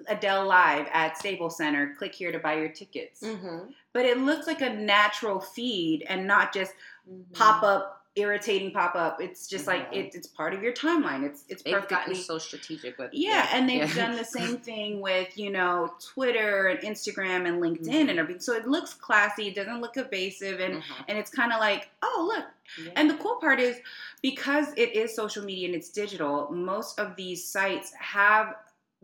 Adele 0.08 0.46
live 0.48 0.88
at 0.93 1.17
Staples 1.17 1.58
Center. 1.58 1.96
Click 1.98 2.13
here 2.13 2.32
to 2.32 2.39
buy 2.39 2.55
your 2.55 2.70
tickets. 2.70 3.22
Mm-hmm. 3.22 3.72
But 3.91 4.05
it 4.05 4.17
looks 4.20 4.48
like 4.48 4.62
a 4.62 4.70
natural 4.70 5.39
feed 5.39 6.05
and 6.08 6.25
not 6.25 6.53
just 6.53 6.74
mm-hmm. 7.10 7.34
pop 7.34 7.63
up 7.63 8.02
irritating 8.15 8.72
pop 8.72 8.96
up. 8.96 9.20
It's 9.22 9.48
just 9.48 9.65
like 9.65 9.88
it, 9.91 10.13
it's 10.13 10.27
part 10.27 10.53
of 10.53 10.62
your 10.62 10.74
timeline. 10.74 11.24
It's 11.24 11.43
it's 11.50 11.63
they've 11.63 11.74
perfectly 11.74 11.96
gotten 11.96 12.15
so 12.15 12.38
strategic 12.38 12.98
with 12.98 13.10
yeah, 13.13 13.50
and 13.51 13.67
they've 13.67 13.96
yeah. 13.96 14.08
done 14.08 14.15
the 14.15 14.24
same 14.24 14.58
thing 14.70 15.01
with 15.01 15.38
you 15.38 15.51
know 15.51 15.93
Twitter 16.00 16.67
and 16.67 16.79
Instagram 16.79 17.48
and 17.48 17.62
LinkedIn 17.62 17.88
mm-hmm. 17.88 18.10
and 18.10 18.20
everything. 18.20 18.41
So 18.41 18.53
it 18.53 18.67
looks 18.67 18.93
classy. 18.93 19.48
It 19.48 19.55
doesn't 19.55 19.82
look 19.82 19.98
evasive, 19.98 20.60
and 20.60 20.75
mm-hmm. 20.75 21.03
and 21.08 21.17
it's 21.17 21.32
kind 21.32 21.51
of 21.51 21.60
like 21.60 21.89
oh 22.01 22.32
look. 22.36 22.46
Yeah. 22.84 22.93
And 22.96 23.10
the 23.10 23.15
cool 23.15 23.36
part 23.36 23.60
is 23.60 23.77
because 24.22 24.67
it 24.77 24.96
is 24.96 25.13
social 25.13 25.43
media 25.43 25.67
and 25.67 25.75
it's 25.75 25.89
digital. 25.89 26.50
Most 26.51 26.98
of 26.98 27.15
these 27.15 27.43
sites 27.46 27.91
have 28.00 28.55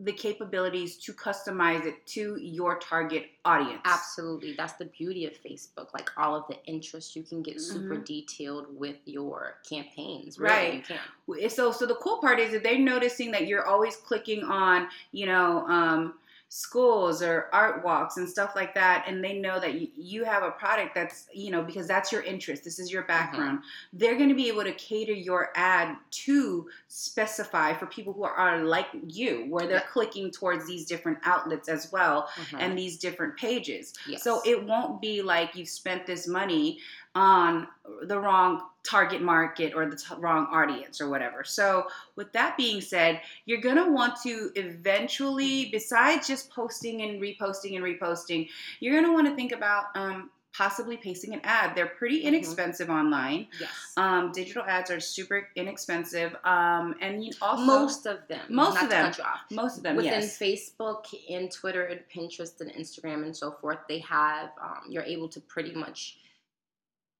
the 0.02 0.12
capabilities 0.12 0.96
to 0.96 1.12
customize 1.12 1.84
it 1.84 2.06
to 2.06 2.36
your 2.40 2.78
target 2.78 3.26
audience. 3.44 3.80
Absolutely. 3.84 4.54
That's 4.54 4.72
the 4.72 4.86
beauty 4.86 5.26
of 5.26 5.32
Facebook. 5.32 5.92
Like 5.92 6.10
all 6.16 6.34
of 6.34 6.44
the 6.48 6.56
interests 6.64 7.14
you 7.14 7.22
can 7.22 7.42
get 7.42 7.60
super 7.60 7.96
mm-hmm. 7.96 8.04
detailed 8.04 8.66
with 8.74 8.96
your 9.04 9.58
campaigns. 9.68 10.38
Really, 10.38 10.54
right. 10.54 10.74
You 10.74 10.96
can. 11.36 11.50
So 11.50 11.70
so 11.70 11.84
the 11.84 11.96
cool 11.96 12.18
part 12.18 12.38
is 12.38 12.52
that 12.52 12.62
they're 12.62 12.78
noticing 12.78 13.30
that 13.32 13.46
you're 13.46 13.66
always 13.66 13.96
clicking 13.96 14.42
on, 14.42 14.88
you 15.12 15.26
know, 15.26 15.66
um, 15.66 16.14
schools 16.52 17.22
or 17.22 17.48
art 17.52 17.84
walks 17.84 18.16
and 18.16 18.28
stuff 18.28 18.56
like 18.56 18.74
that 18.74 19.04
and 19.06 19.22
they 19.22 19.38
know 19.38 19.60
that 19.60 19.74
you, 19.74 19.86
you 19.96 20.24
have 20.24 20.42
a 20.42 20.50
product 20.50 20.96
that's 20.96 21.28
you 21.32 21.48
know 21.48 21.62
because 21.62 21.86
that's 21.86 22.10
your 22.10 22.22
interest 22.22 22.64
this 22.64 22.80
is 22.80 22.90
your 22.90 23.02
mm-hmm. 23.02 23.12
background 23.12 23.58
mm-hmm. 23.60 23.98
they're 23.98 24.16
going 24.16 24.28
to 24.28 24.34
be 24.34 24.48
able 24.48 24.64
to 24.64 24.72
cater 24.72 25.12
your 25.12 25.50
ad 25.54 25.96
to 26.10 26.68
specify 26.88 27.72
for 27.72 27.86
people 27.86 28.12
who 28.12 28.24
are 28.24 28.64
like 28.64 28.88
you 29.06 29.46
where 29.48 29.68
they're 29.68 29.76
yeah. 29.76 29.92
clicking 29.92 30.28
towards 30.28 30.66
these 30.66 30.86
different 30.86 31.18
outlets 31.22 31.68
as 31.68 31.92
well 31.92 32.28
mm-hmm. 32.34 32.56
and 32.58 32.76
these 32.76 32.98
different 32.98 33.36
pages 33.36 33.94
yes. 34.08 34.24
so 34.24 34.42
it 34.44 34.66
won't 34.66 35.00
be 35.00 35.22
like 35.22 35.54
you've 35.54 35.68
spent 35.68 36.04
this 36.04 36.26
money 36.26 36.80
on 37.14 37.66
the 38.04 38.18
wrong 38.18 38.62
target 38.88 39.20
market 39.20 39.74
or 39.74 39.86
the 39.86 39.96
t- 39.96 40.14
wrong 40.18 40.46
audience 40.50 41.00
or 41.00 41.08
whatever. 41.10 41.44
So, 41.44 41.86
with 42.16 42.32
that 42.32 42.56
being 42.56 42.80
said, 42.80 43.20
you're 43.44 43.60
going 43.60 43.76
to 43.76 43.90
want 43.90 44.14
to 44.22 44.50
eventually, 44.54 45.68
besides 45.70 46.26
just 46.26 46.50
posting 46.50 47.02
and 47.02 47.20
reposting 47.20 47.76
and 47.76 47.84
reposting, 47.84 48.48
you're 48.80 48.92
going 48.94 49.04
to 49.06 49.12
want 49.12 49.26
to 49.28 49.34
think 49.34 49.52
about 49.52 49.84
um, 49.96 50.30
possibly 50.56 50.96
pasting 50.96 51.32
an 51.34 51.40
ad. 51.44 51.74
They're 51.76 51.86
pretty 51.86 52.22
Mhm. 52.22 52.26
inexpensive 52.28 52.90
online. 52.90 53.48
Yes. 53.60 53.70
Um, 53.96 54.32
digital 54.32 54.62
ads 54.64 54.90
are 54.90 54.98
super 55.00 55.48
inexpensive. 55.56 56.34
Um, 56.44 56.94
and 57.00 57.24
you 57.24 57.32
also, 57.42 57.62
most 57.64 58.06
of 58.06 58.26
them. 58.28 58.40
most 58.48 58.82
of 58.82 58.88
them. 58.90 59.06
cut 59.06 59.18
you 59.18 59.24
off. 59.24 59.40
most 59.50 59.76
of 59.76 59.82
them, 59.82 59.96
Within 59.96 60.12
yes. 60.22 60.38
Facebook 60.38 61.04
and 61.28 61.50
Twitter 61.52 61.84
and 61.84 62.00
Pinterest 62.12 62.60
and 62.60 62.70
Instagram 62.72 63.22
and 63.24 63.36
so 63.36 63.52
forth, 63.52 63.78
they 63.88 63.98
have 64.00 64.50
um, 64.62 64.80
you're 64.88 65.02
able 65.04 65.28
to 65.28 65.40
pretty 65.40 65.72
much 65.74 66.16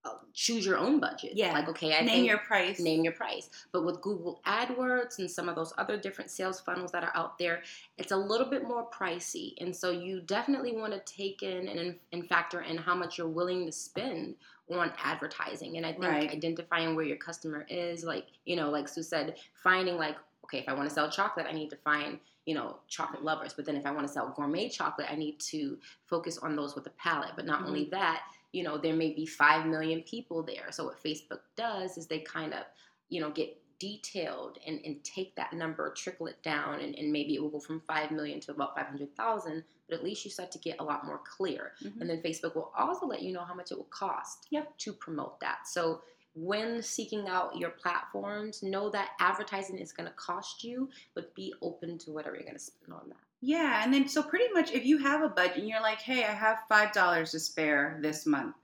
Uh, 0.03 0.15
choose 0.33 0.65
your 0.65 0.79
own 0.79 0.99
budget. 0.99 1.33
Yeah. 1.35 1.53
Like 1.53 1.69
okay, 1.69 1.95
I 1.95 2.01
Name 2.01 2.09
think 2.09 2.29
your 2.29 2.39
price. 2.39 2.81
name 2.81 3.05
your 3.05 3.13
price. 3.13 3.51
But 3.71 3.85
with 3.85 4.01
Google 4.01 4.41
AdWords 4.47 5.19
and 5.19 5.31
some 5.31 5.47
of 5.47 5.57
those 5.57 5.75
other 5.77 5.99
different 5.99 6.31
sales 6.31 6.59
funnels 6.59 6.91
that 6.93 7.05
are 7.05 7.13
out 7.15 7.39
there, 7.39 7.63
it's 7.99 8.11
a 8.13 8.17
little 8.17 8.47
bit 8.49 8.63
more 8.67 8.89
pricey. 8.91 9.53
And 9.61 9.77
so 9.77 9.91
you 9.91 10.23
definitely 10.23 10.75
want 10.75 10.95
to 10.95 11.01
take 11.01 11.43
in 11.43 11.69
and, 11.69 11.97
and 12.13 12.27
factor 12.27 12.63
in 12.63 12.79
how 12.79 12.95
much 12.95 13.19
you're 13.19 13.29
willing 13.29 13.67
to 13.67 13.73
spend 13.73 14.37
on 14.73 14.93
advertising. 15.03 15.77
And 15.77 15.85
I 15.85 15.93
think 15.93 16.05
Right. 16.05 16.31
identifying 16.31 16.97
where 16.97 17.05
your 17.05 17.17
customer 17.19 17.67
is, 17.69 18.05
like, 18.05 18.27
you 18.45 18.57
know, 18.57 18.71
like 18.71 18.89
Sue 18.89 19.03
said, 19.03 19.37
finding 19.53 19.97
like, 19.97 20.17
okay, 20.45 20.59
if 20.59 20.69
I 20.69 20.73
want 20.73 20.89
to 20.89 20.95
sell 20.95 21.11
chocolate, 21.11 21.47
I 21.49 21.53
need 21.53 21.71
to 21.71 21.77
find, 21.77 22.19
you 22.47 22.55
know, 22.55 22.79
chocolate 22.89 23.23
lovers. 23.23 23.53
But 23.53 23.67
then 23.67 23.77
if 23.77 23.85
I 23.85 23.91
want 23.91 24.07
to 24.07 24.13
sell 24.13 24.33
gourmet 24.35 24.69
chocolate, 24.69 25.09
I 25.11 25.17
need 25.17 25.39
to 25.51 25.79
focus 26.07 26.39
on 26.39 26.57
those 26.57 26.75
with 26.75 26.87
a 26.87 26.91
palate. 26.91 27.33
But 27.37 27.47
not 27.47 27.59
mm-hmm. 27.59 27.69
only 27.69 27.85
that, 27.91 28.23
you 28.53 28.63
know, 28.63 28.77
there 28.79 28.95
may 28.95 29.13
be 29.13 29.27
5 29.27 29.67
million 29.67 30.03
people 30.03 30.43
there. 30.43 30.67
So 30.71 30.85
what 30.85 31.03
Facebook 31.03 31.41
does 31.57 31.97
is 31.97 32.07
they 32.07 32.21
kind 32.21 32.53
of, 32.53 32.65
you 33.09 33.21
know, 33.21 33.31
get 33.31 33.57
detailed 33.79 34.59
and, 34.67 34.79
and 34.85 35.03
take 35.05 35.35
that 35.37 35.53
number, 35.55 35.91
trickle 35.93 36.27
it 36.27 36.43
down, 36.43 36.81
and, 36.81 36.95
and 36.97 37.11
maybe 37.11 37.35
it 37.35 37.43
will 37.43 37.49
go 37.49 37.61
from 37.61 37.81
5 37.87 38.11
million 38.11 38.39
to 38.41 38.53
about 38.53 38.77
500,000. 38.77 39.65
But 39.89 39.99
at 39.99 40.05
least 40.05 40.25
you 40.25 40.31
start 40.31 40.51
to 40.53 40.59
get 40.59 40.81
a 40.81 40.85
lot 40.85 41.07
more 41.07 41.21
clear. 41.25 41.73
Mhm. 41.83 42.01
And 42.01 42.11
then 42.11 42.23
Facebook 42.23 42.55
will 42.55 42.73
also 42.77 43.07
let 43.07 43.23
you 43.23 43.33
know 43.33 43.45
how 43.45 43.55
much 43.55 43.73
it 43.73 43.79
will 43.79 43.85
cost 43.85 44.47
Yep. 44.51 44.77
to 44.79 44.93
promote 44.93 45.41
that. 45.41 45.67
So 45.67 46.03
when 46.35 46.83
seeking 46.83 47.27
out 47.27 47.57
your 47.57 47.71
platforms, 47.71 48.63
know 48.63 48.91
that 48.91 49.11
advertising 49.19 49.79
is 49.79 49.93
going 49.93 50.09
to 50.09 50.15
cost 50.15 50.63
you, 50.63 50.89
but 51.15 51.35
be 51.35 51.53
open 51.63 51.99
to 51.99 52.13
whatever 52.13 52.37
you're 52.37 52.45
going 52.45 52.55
to 52.55 52.61
spend 52.63 52.93
on 52.93 53.09
that. 53.09 53.17
Yeah, 53.41 53.83
and 53.83 53.93
then 53.93 54.09
so 54.09 54.23
pretty 54.23 54.53
much 54.53 54.71
if 54.73 54.85
you 54.85 54.99
have 54.99 55.23
a 55.23 55.29
budget 55.29 55.59
and 55.59 55.69
you're 55.69 55.81
like, 55.81 56.01
hey, 56.01 56.25
I 56.25 56.33
have 56.33 56.59
five 56.69 56.93
dollars 56.93 57.31
to 57.33 57.41
spare 57.41 57.99
this 58.03 58.27
month, 58.27 58.55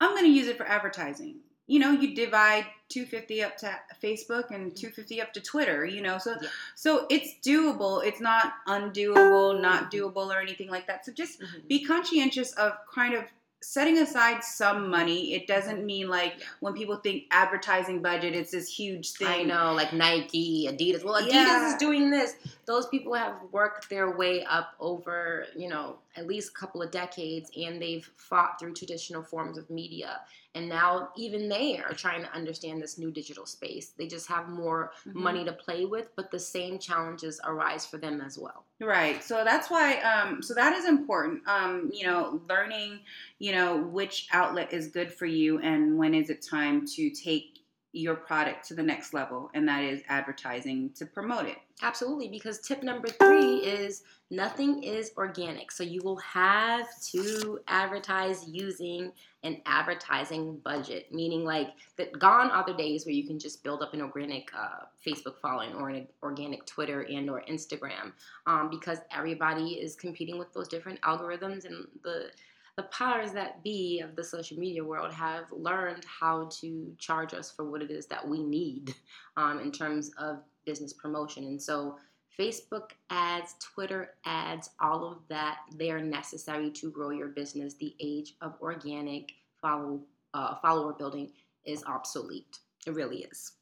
I'm 0.00 0.14
gonna 0.14 0.28
use 0.28 0.48
it 0.48 0.58
for 0.58 0.66
advertising. 0.66 1.36
You 1.66 1.80
know, 1.80 1.90
you 1.90 2.14
divide 2.14 2.64
250 2.88 3.42
up 3.42 3.56
to 3.58 3.78
Facebook 4.02 4.50
and 4.50 4.68
mm-hmm. 4.68 4.74
250 4.74 5.20
up 5.20 5.34
to 5.34 5.40
Twitter, 5.40 5.84
you 5.84 6.00
know. 6.00 6.16
So 6.16 6.36
Yeah. 6.40 6.48
so 6.74 7.06
it's 7.10 7.34
doable. 7.46 8.04
It's 8.04 8.20
not 8.20 8.54
undoable, 8.66 9.60
not 9.60 9.90
mm-hmm. 9.90 10.04
doable 10.04 10.34
or 10.34 10.40
anything 10.40 10.70
like 10.70 10.86
that. 10.86 11.04
So 11.04 11.12
just 11.12 11.40
mm-hmm. 11.40 11.66
be 11.68 11.84
conscientious 11.84 12.52
of 12.52 12.72
kind 12.94 13.14
of 13.14 13.24
setting 13.60 13.98
aside 13.98 14.44
some 14.44 14.88
money. 14.88 15.34
It 15.34 15.46
doesn't 15.46 15.84
mean 15.84 16.08
like 16.08 16.42
when 16.60 16.74
people 16.74 16.96
think 16.96 17.24
advertising 17.30 18.02
budget, 18.02 18.34
it's 18.34 18.52
this 18.52 18.72
huge 18.72 19.12
thing. 19.12 19.26
I 19.26 19.42
know, 19.42 19.72
like 19.74 19.92
Nike, 19.92 20.68
Adidas. 20.70 21.04
Well, 21.04 21.20
Adidas 21.20 21.32
Yeah. 21.32 21.68
is 21.74 21.74
doing 21.78 22.10
this. 22.10 22.34
Those 22.66 22.86
people 22.86 23.14
have 23.14 23.36
worked 23.50 23.90
their 23.90 24.16
way 24.16 24.44
up 24.44 24.74
over, 24.78 25.46
you 25.56 25.68
know, 25.68 25.98
at 26.16 26.26
least 26.26 26.50
a 26.50 26.54
couple 26.54 26.82
of 26.82 26.90
decades, 26.90 27.50
and 27.56 27.80
they've 27.82 28.08
fought 28.16 28.58
through 28.60 28.74
traditional 28.74 29.22
forms 29.22 29.58
of 29.58 29.68
media. 29.70 30.20
And 30.54 30.68
now 30.68 31.10
even 31.16 31.48
they 31.48 31.78
are 31.78 31.92
trying 31.94 32.22
to 32.22 32.32
understand 32.32 32.80
this 32.80 32.96
new 32.98 33.10
digital 33.10 33.46
space. 33.46 33.90
They 33.96 34.06
just 34.06 34.28
have 34.28 34.48
more 34.48 34.92
Mhm. 35.06 35.14
money 35.14 35.44
to 35.44 35.52
play 35.52 35.84
with, 35.84 36.14
but 36.16 36.30
the 36.30 36.38
same 36.40 36.78
challenges 36.78 37.40
arise 37.44 37.84
for 37.86 37.98
them 37.98 38.20
as 38.20 38.38
well. 38.38 38.64
Right. 38.80 39.24
So 39.24 39.42
that's 39.44 39.70
why 39.70 39.96
um 40.02 40.40
so 40.40 40.54
that 40.54 40.72
is 40.74 40.84
important. 40.86 41.42
Um, 41.48 41.90
you 41.92 42.06
know, 42.06 42.40
learning, 42.48 43.00
you 43.40 43.50
know, 43.52 43.76
which 43.78 44.28
outlet 44.32 44.72
is 44.72 44.86
good 44.88 45.12
for 45.12 45.26
you 45.26 45.58
and 45.58 45.98
when 45.98 46.14
is 46.14 46.30
it 46.30 46.42
time 46.42 46.86
to 46.94 47.10
take 47.10 47.64
your 47.98 48.14
product 48.14 48.66
to 48.68 48.74
the 48.74 48.82
next 48.82 49.12
level 49.12 49.50
and 49.54 49.66
that 49.66 49.82
is 49.82 50.02
advertising 50.08 50.90
to 50.90 51.04
promote 51.04 51.46
it. 51.46 51.56
Absolutely, 51.82 52.28
because 52.28 52.60
tip 52.60 52.82
number 52.82 53.08
three 53.08 53.56
is 53.56 54.02
nothing 54.30 54.82
is 54.82 55.12
organic. 55.16 55.72
So 55.72 55.82
you 55.82 56.00
will 56.04 56.18
have 56.18 56.86
to 57.12 57.58
advertise 57.66 58.46
using 58.48 59.12
an 59.42 59.60
advertising 59.66 60.58
budget, 60.64 61.12
meaning 61.12 61.44
like 61.44 61.70
that 61.96 62.16
gone 62.18 62.50
are 62.50 62.64
the 62.64 62.74
days 62.74 63.04
where 63.04 63.14
you 63.14 63.26
can 63.26 63.38
just 63.38 63.62
build 63.62 63.82
up 63.82 63.94
an 63.94 64.02
organic 64.02 64.48
uh, 64.56 64.84
Facebook 65.04 65.38
following 65.40 65.74
or 65.74 65.90
an 65.90 66.06
organic 66.22 66.66
Twitter 66.66 67.02
and 67.02 67.28
or 67.28 67.42
Instagram, 67.50 68.12
um, 68.46 68.70
because 68.70 68.98
everybody 69.16 69.74
is 69.74 69.96
competing 69.96 70.38
with 70.38 70.52
those 70.52 70.68
different 70.68 71.00
algorithms 71.02 71.64
and 71.64 71.86
the 72.02 72.30
the 72.78 72.84
powers 72.84 73.32
that 73.32 73.60
be 73.64 73.98
of 73.98 74.14
the 74.14 74.22
social 74.22 74.56
media 74.56 74.84
world 74.84 75.12
have 75.12 75.50
learned 75.50 76.04
how 76.04 76.48
to 76.60 76.94
charge 76.96 77.34
us 77.34 77.50
for 77.50 77.68
what 77.68 77.82
it 77.82 77.90
is 77.90 78.06
that 78.06 78.26
we 78.26 78.40
need 78.40 78.94
um, 79.36 79.58
in 79.58 79.72
terms 79.72 80.12
of 80.16 80.44
business 80.64 80.92
promotion. 80.92 81.42
And 81.44 81.60
so, 81.60 81.98
Facebook 82.38 82.90
ads, 83.10 83.56
Twitter 83.58 84.10
ads, 84.24 84.70
all 84.80 85.04
of 85.04 85.18
that, 85.28 85.58
they 85.74 85.90
are 85.90 86.00
necessary 86.00 86.70
to 86.70 86.88
grow 86.88 87.10
your 87.10 87.26
business. 87.26 87.74
The 87.74 87.96
age 87.98 88.34
of 88.42 88.54
organic 88.62 89.32
follow 89.60 90.00
uh, 90.32 90.54
follower 90.62 90.92
building 90.92 91.32
is 91.64 91.82
obsolete. 91.82 92.60
It 92.86 92.94
really 92.94 93.24
is. 93.24 93.54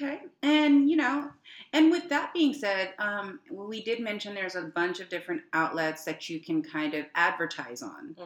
Okay. 0.00 0.20
And 0.42 0.88
you 0.88 0.96
know, 0.96 1.30
and 1.72 1.90
with 1.90 2.08
that 2.08 2.32
being 2.32 2.54
said, 2.54 2.94
um 2.98 3.40
we 3.50 3.82
did 3.82 4.00
mention 4.00 4.34
there's 4.34 4.54
a 4.56 4.62
bunch 4.62 5.00
of 5.00 5.08
different 5.08 5.42
outlets 5.52 6.04
that 6.04 6.28
you 6.30 6.40
can 6.40 6.62
kind 6.62 6.94
of 6.94 7.06
advertise 7.14 7.82
on. 7.82 8.16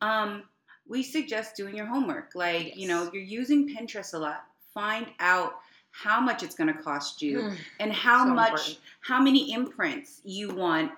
um, 0.00 0.44
we 0.88 1.02
suggest 1.02 1.56
doing 1.56 1.76
your 1.76 1.86
homework. 1.86 2.32
Like, 2.34 2.76
you 2.76 2.88
know, 2.88 3.08
you're 3.12 3.22
using 3.22 3.68
Pinterest 3.68 4.14
a 4.14 4.18
lot. 4.18 4.44
Find 4.74 5.06
out 5.20 5.52
how 5.92 6.20
much 6.20 6.42
it's 6.42 6.54
going 6.54 6.74
to 6.74 6.82
cost 6.82 7.20
you 7.22 7.42
Mm, 7.42 7.56
and 7.80 7.92
how 7.92 8.24
so 8.24 8.34
much, 8.34 8.50
important. 8.50 8.78
how 9.00 9.20
many 9.22 9.52
imprints 9.52 10.20
you 10.24 10.48
want 10.54 10.92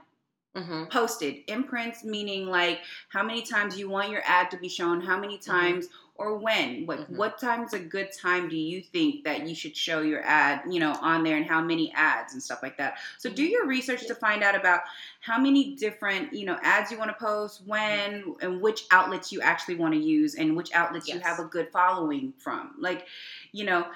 Mhm. 0.55 0.91
posted. 0.91 1.45
Imprints 1.49 2.05
meaning 2.05 2.47
like 2.47 2.81
how 3.09 3.23
many 3.23 3.43
times 3.43 3.79
you 3.79 3.89
want 3.89 4.11
your 4.11 4.23
ad 4.25 4.51
to 4.51 4.57
be 4.59 4.69
shown, 4.69 5.01
how 5.01 5.19
many 5.19 5.39
times 5.39 5.89
or 6.17 6.37
when. 6.37 6.87
What 6.87 7.11
Mhm. 7.11 7.17
what 7.17 7.39
time's 7.39 7.73
a 7.73 7.79
good 7.79 8.13
time 8.13 8.49
do 8.49 8.57
you 8.57 8.83
think 8.83 9.25
that 9.25 9.47
you 9.49 9.55
should 9.55 9.77
show 9.77 10.03
your 10.03 10.23
ad, 10.23 10.63
you 10.71 10.79
know, 10.79 10.93
on 11.01 11.23
there 11.25 11.37
and 11.37 11.47
how 11.47 11.61
many 11.61 11.93
ads 11.95 12.35
and 12.35 12.43
stuff 12.43 12.63
like 12.63 12.77
that. 12.79 12.99
So 13.19 13.31
do 13.31 13.43
your 13.43 13.67
research 13.67 14.07
to 14.07 14.15
find 14.15 14.43
out 14.43 14.55
about 14.55 14.83
how 15.21 15.39
many 15.39 15.75
different, 15.75 16.33
you 16.33 16.45
know, 16.45 16.59
ads 16.63 16.91
you 16.93 16.99
want 16.99 17.11
to 17.11 17.17
post, 17.25 17.63
when 17.67 18.35
and 18.41 18.61
which 18.61 18.85
outlets 18.91 19.33
you 19.33 19.41
actually 19.41 19.77
want 19.77 19.95
to 19.95 20.01
use 20.01 20.35
and 20.35 20.57
which 20.57 20.73
outlets 20.75 21.09
you 21.09 21.19
have 21.21 21.39
a 21.39 21.45
good 21.45 21.71
following 21.73 22.33
from. 22.39 22.75
Like, 22.79 23.07
you 23.53 23.65
know, 23.65 23.87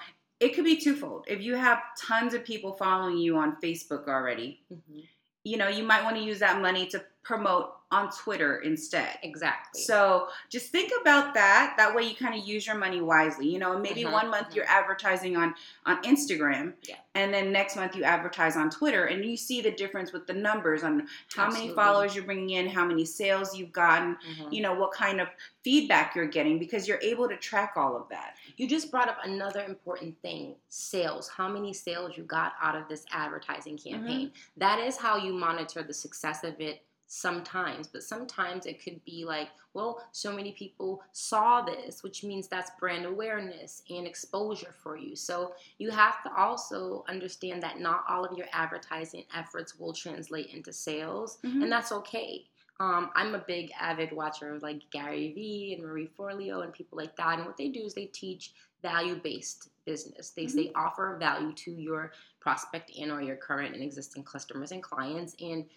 it 0.40 0.54
could 0.54 0.64
be 0.64 0.76
twofold. 0.76 1.24
If 1.28 1.40
you 1.42 1.54
have 1.54 1.82
tons 1.98 2.34
of 2.34 2.44
people 2.44 2.72
following 2.72 3.18
you 3.18 3.36
on 3.36 3.56
Facebook 3.60 4.08
already, 4.08 4.60
Mhm. 4.72 5.06
you 5.44 5.56
know, 5.58 5.68
you 5.68 5.84
might 5.84 6.02
want 6.02 6.16
to 6.16 6.22
use 6.22 6.38
that 6.40 6.60
money 6.60 6.86
to 6.88 7.04
promote 7.22 7.75
on 7.92 8.10
Twitter 8.10 8.58
instead. 8.62 9.16
Exactly. 9.22 9.80
So 9.82 10.28
just 10.50 10.72
think 10.72 10.90
about 11.00 11.34
that. 11.34 11.74
That 11.76 11.94
way 11.94 12.02
you 12.02 12.16
kind 12.16 12.34
of 12.38 12.46
use 12.46 12.66
your 12.66 12.74
money 12.76 13.00
wisely. 13.00 13.48
You 13.48 13.60
know, 13.60 13.78
maybe 13.78 14.02
Mhm, 14.02 14.10
one 14.12 14.28
month 14.30 14.48
mhm. 14.48 14.56
you're 14.56 14.68
advertising 14.68 15.36
on 15.36 15.54
on 15.84 16.02
Instagram, 16.02 16.74
Yeah. 16.82 16.96
and 17.14 17.32
then 17.32 17.52
next 17.52 17.76
month 17.76 17.94
you 17.94 18.02
advertise 18.02 18.56
on 18.56 18.70
Twitter, 18.70 19.04
and 19.04 19.24
you 19.24 19.36
see 19.36 19.60
the 19.60 19.70
difference 19.70 20.12
with 20.12 20.26
the 20.26 20.32
numbers 20.32 20.82
on 20.82 21.08
how 21.36 21.48
many 21.48 21.72
followers 21.74 22.16
you're 22.16 22.24
bringing 22.24 22.50
in, 22.50 22.68
how 22.68 22.84
many 22.84 23.04
sales 23.04 23.56
you've 23.56 23.70
gotten, 23.72 24.16
Mhm. 24.16 24.52
you 24.52 24.62
know, 24.62 24.74
what 24.74 24.90
kind 24.90 25.20
of 25.20 25.28
feedback 25.62 26.16
you're 26.16 26.26
getting 26.26 26.58
because 26.58 26.88
you're 26.88 27.00
able 27.02 27.28
to 27.28 27.36
track 27.36 27.74
all 27.76 27.96
of 27.96 28.08
that. 28.08 28.36
You 28.56 28.66
just 28.68 28.90
brought 28.90 29.08
up 29.08 29.18
another 29.24 29.62
important 29.64 30.20
thing 30.22 30.56
sales. 30.68 31.28
How 31.28 31.48
many 31.48 31.72
sales 31.72 32.16
you 32.16 32.24
got 32.24 32.54
out 32.60 32.74
of 32.74 32.88
this 32.88 33.04
advertising 33.12 33.78
campaign? 33.78 34.32
That 34.56 34.80
is 34.80 34.96
how 34.96 35.16
you 35.16 35.32
monitor 35.32 35.84
the 35.84 35.94
success 35.94 36.42
of 36.42 36.60
it 36.60 36.82
sometimes. 37.06 37.86
But 37.86 38.02
sometimes 38.02 38.66
it 38.66 38.82
could 38.82 39.04
be 39.04 39.24
like, 39.24 39.48
well, 39.74 40.02
so 40.12 40.32
many 40.32 40.52
people 40.52 41.02
saw 41.12 41.62
this, 41.62 42.02
which 42.02 42.24
means 42.24 42.48
that's 42.48 42.70
brand 42.78 43.04
awareness 43.04 43.82
and 43.90 44.06
exposure 44.06 44.74
for 44.82 44.96
you. 44.96 45.14
So 45.14 45.54
you 45.78 45.90
have 45.90 46.22
to 46.24 46.34
also 46.36 47.04
understand 47.08 47.62
that 47.62 47.80
not 47.80 48.04
all 48.08 48.24
of 48.24 48.36
your 48.36 48.46
advertising 48.52 49.24
efforts 49.34 49.78
will 49.78 49.92
translate 49.92 50.46
into 50.46 50.72
sales, 50.72 51.38
Mhm. 51.44 51.62
and 51.62 51.72
that's 51.72 51.92
okay. 51.92 52.46
Um, 52.78 53.10
I'm 53.14 53.34
a 53.34 53.38
big 53.38 53.72
avid 53.80 54.12
watcher 54.12 54.54
of 54.54 54.62
like 54.62 54.82
Gary 54.90 55.32
Vee 55.32 55.74
and 55.74 55.82
Marie 55.82 56.08
Forleo 56.08 56.62
and 56.62 56.72
people 56.74 56.98
like 56.98 57.16
that. 57.16 57.38
And 57.38 57.46
what 57.46 57.56
they 57.56 57.68
do 57.68 57.80
is 57.84 57.94
they 57.94 58.06
teach 58.06 58.52
value-based 58.82 59.70
business. 59.86 60.30
They 60.30 60.44
Mhm. 60.44 60.54
they 60.56 60.72
offer 60.74 61.16
value 61.18 61.52
to 61.54 61.70
your 61.70 62.12
prospect 62.40 62.90
and 62.98 63.10
or 63.10 63.22
your 63.22 63.36
current 63.36 63.74
and 63.74 63.82
existing 63.82 64.24
customers 64.24 64.72
and 64.72 64.82
clients, 64.82 65.34
and 65.40 65.68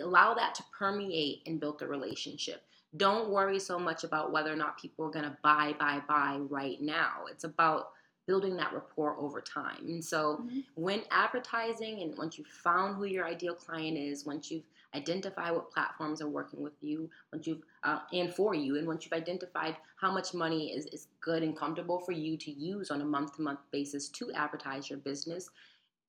allow 0.00 0.34
that 0.34 0.54
to 0.56 0.62
permeate 0.78 1.42
and 1.46 1.60
build 1.60 1.78
the 1.78 1.86
relationship. 1.86 2.62
don't 2.96 3.30
worry 3.30 3.58
so 3.58 3.78
much 3.78 4.04
about 4.04 4.32
whether 4.32 4.52
or 4.52 4.56
not 4.56 4.80
people 4.80 5.04
are 5.04 5.10
going 5.10 5.24
to 5.24 5.36
buy, 5.42 5.74
buy, 5.78 6.00
buy 6.06 6.38
right 6.48 6.80
now. 6.80 7.24
It's 7.30 7.44
about 7.44 7.90
building 8.26 8.56
that 8.56 8.72
rapport 8.72 9.16
over 9.18 9.40
time. 9.40 9.84
And 9.86 10.04
so 10.04 10.42
mm-hmm. 10.42 10.60
when 10.76 11.02
advertising 11.10 12.02
and 12.02 12.16
once 12.16 12.38
you've 12.38 12.46
found 12.46 12.96
who 12.96 13.04
your 13.04 13.26
ideal 13.26 13.54
client 13.54 13.98
is, 13.98 14.24
once 14.24 14.50
you've 14.50 14.64
identified 14.94 15.52
what 15.52 15.70
platforms 15.72 16.22
are 16.22 16.28
working 16.28 16.62
with 16.62 16.72
you, 16.80 17.10
once 17.32 17.46
you've 17.46 17.62
uh, 17.82 17.98
and 18.12 18.32
for 18.32 18.54
you, 18.54 18.78
and 18.78 18.86
once 18.86 19.04
you've 19.04 19.12
identified 19.12 19.76
how 20.00 20.10
much 20.12 20.32
money 20.32 20.72
is, 20.72 20.86
is 20.86 21.08
good 21.20 21.42
and 21.42 21.56
comfortable 21.56 21.98
for 21.98 22.12
you 22.12 22.36
to 22.36 22.50
use 22.50 22.90
on 22.90 23.00
a 23.00 23.04
month 23.04 23.36
to 23.36 23.42
month 23.42 23.60
basis 23.72 24.08
to 24.08 24.32
advertise 24.32 24.88
your 24.88 25.00
business, 25.00 25.50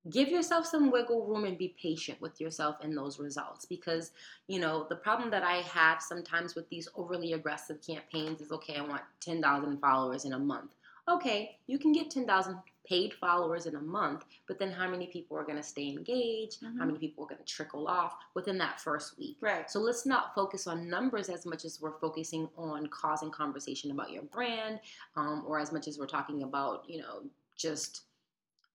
give 0.10 0.30
yourself 0.30 0.66
some 0.66 0.92
wiggle 0.92 1.26
room 1.26 1.46
and 1.46 1.58
be 1.58 1.76
patient 1.82 2.20
with 2.22 2.40
yourself 2.40 2.78
in 2.84 2.94
those 2.94 3.20
results 3.20 3.66
because 3.66 4.12
you 4.48 4.60
know 4.60 4.86
the 4.90 4.96
problem 4.96 5.30
that 5.30 5.44
i 5.44 5.58
have 5.58 6.02
sometimes 6.02 6.56
with 6.56 6.70
these 6.70 6.88
overly 6.96 7.34
aggressive 7.34 7.80
campaigns 7.86 8.42
is 8.42 8.52
okay 8.52 8.76
i 8.76 8.82
want 8.82 9.02
10,000 9.22 9.80
followers 9.80 10.26
in 10.26 10.34
a 10.34 10.40
month. 10.40 10.72
Okay 11.08 11.58
you 11.68 11.78
can 11.80 11.92
get 11.92 12.10
10,000 12.10 12.58
paid 12.88 13.14
followers 13.14 13.66
in 13.66 13.76
a 13.76 13.82
month 13.82 14.26
but 14.48 14.60
then 14.60 14.72
how 14.72 14.88
many 14.88 15.08
people 15.08 15.38
are 15.38 15.44
going 15.44 15.58
to 15.58 15.64
stay 15.64 15.90
engaged? 15.90 16.62
Mm-hmm. 16.62 16.78
how 16.78 16.86
many 16.86 17.00
people 17.00 17.24
are 17.24 17.28
going 17.28 17.44
to 17.44 17.46
trickle 17.46 17.88
off 17.88 18.16
within 18.36 18.58
that 18.60 18.80
first 18.80 19.18
week? 19.18 19.38
Right. 19.42 19.70
So 19.70 19.80
let's 19.80 20.06
not 20.06 20.36
focus 20.36 20.68
on 20.68 20.88
numbers 20.90 21.30
as 21.30 21.46
much 21.46 21.66
as 21.66 21.82
we're 21.82 22.00
focusing 22.00 22.48
on 22.58 22.88
causing 22.88 23.32
conversation 23.32 23.92
about 23.92 24.12
your 24.12 24.24
brand 24.24 24.80
um, 25.16 25.44
or 25.48 25.60
as 25.60 25.72
much 25.72 25.88
as 25.88 25.98
we're 25.98 26.06
talking 26.06 26.44
about 26.44 26.84
you 26.88 27.00
know 27.00 27.24
just 27.56 28.02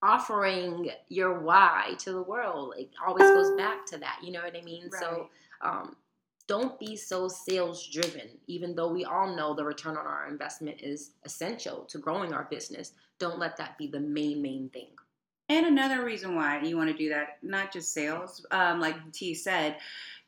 offering 0.02 0.90
your 1.08 1.40
why 1.40 1.94
to 1.98 2.12
the 2.12 2.22
world. 2.22 2.74
It 2.78 2.90
always 3.06 3.28
goes 3.30 3.56
back 3.56 3.84
to 3.86 3.98
that. 3.98 4.20
You 4.22 4.32
know 4.32 4.42
what 4.42 4.56
I 4.56 4.62
mean? 4.62 4.88
Right. 4.90 5.00
So 5.00 5.28
um, 5.60 5.96
don't 6.46 6.78
be 6.80 6.96
so 6.96 7.28
sales 7.28 7.86
driven, 7.86 8.28
even 8.46 8.74
though 8.74 8.92
we 8.92 9.04
all 9.04 9.36
know 9.36 9.54
the 9.54 9.64
return 9.64 9.96
on 9.96 10.06
our 10.06 10.28
investment 10.28 10.80
is 10.80 11.12
essential 11.24 11.84
to 11.84 11.98
growing 11.98 12.32
our 12.32 12.48
business. 12.50 12.92
Don't 13.18 13.38
let 13.38 13.56
that 13.58 13.76
be 13.78 13.86
the 13.86 14.00
main, 14.00 14.42
main 14.42 14.70
thing. 14.70 14.88
And 15.48 15.66
another 15.66 16.04
reason 16.04 16.36
why 16.36 16.60
you 16.62 16.76
want 16.76 16.90
to 16.90 16.96
do 16.96 17.08
that, 17.08 17.38
not 17.42 17.72
just 17.72 17.92
sales, 17.92 18.46
um, 18.52 18.80
like 18.80 18.96
T 19.12 19.34
said, 19.34 19.76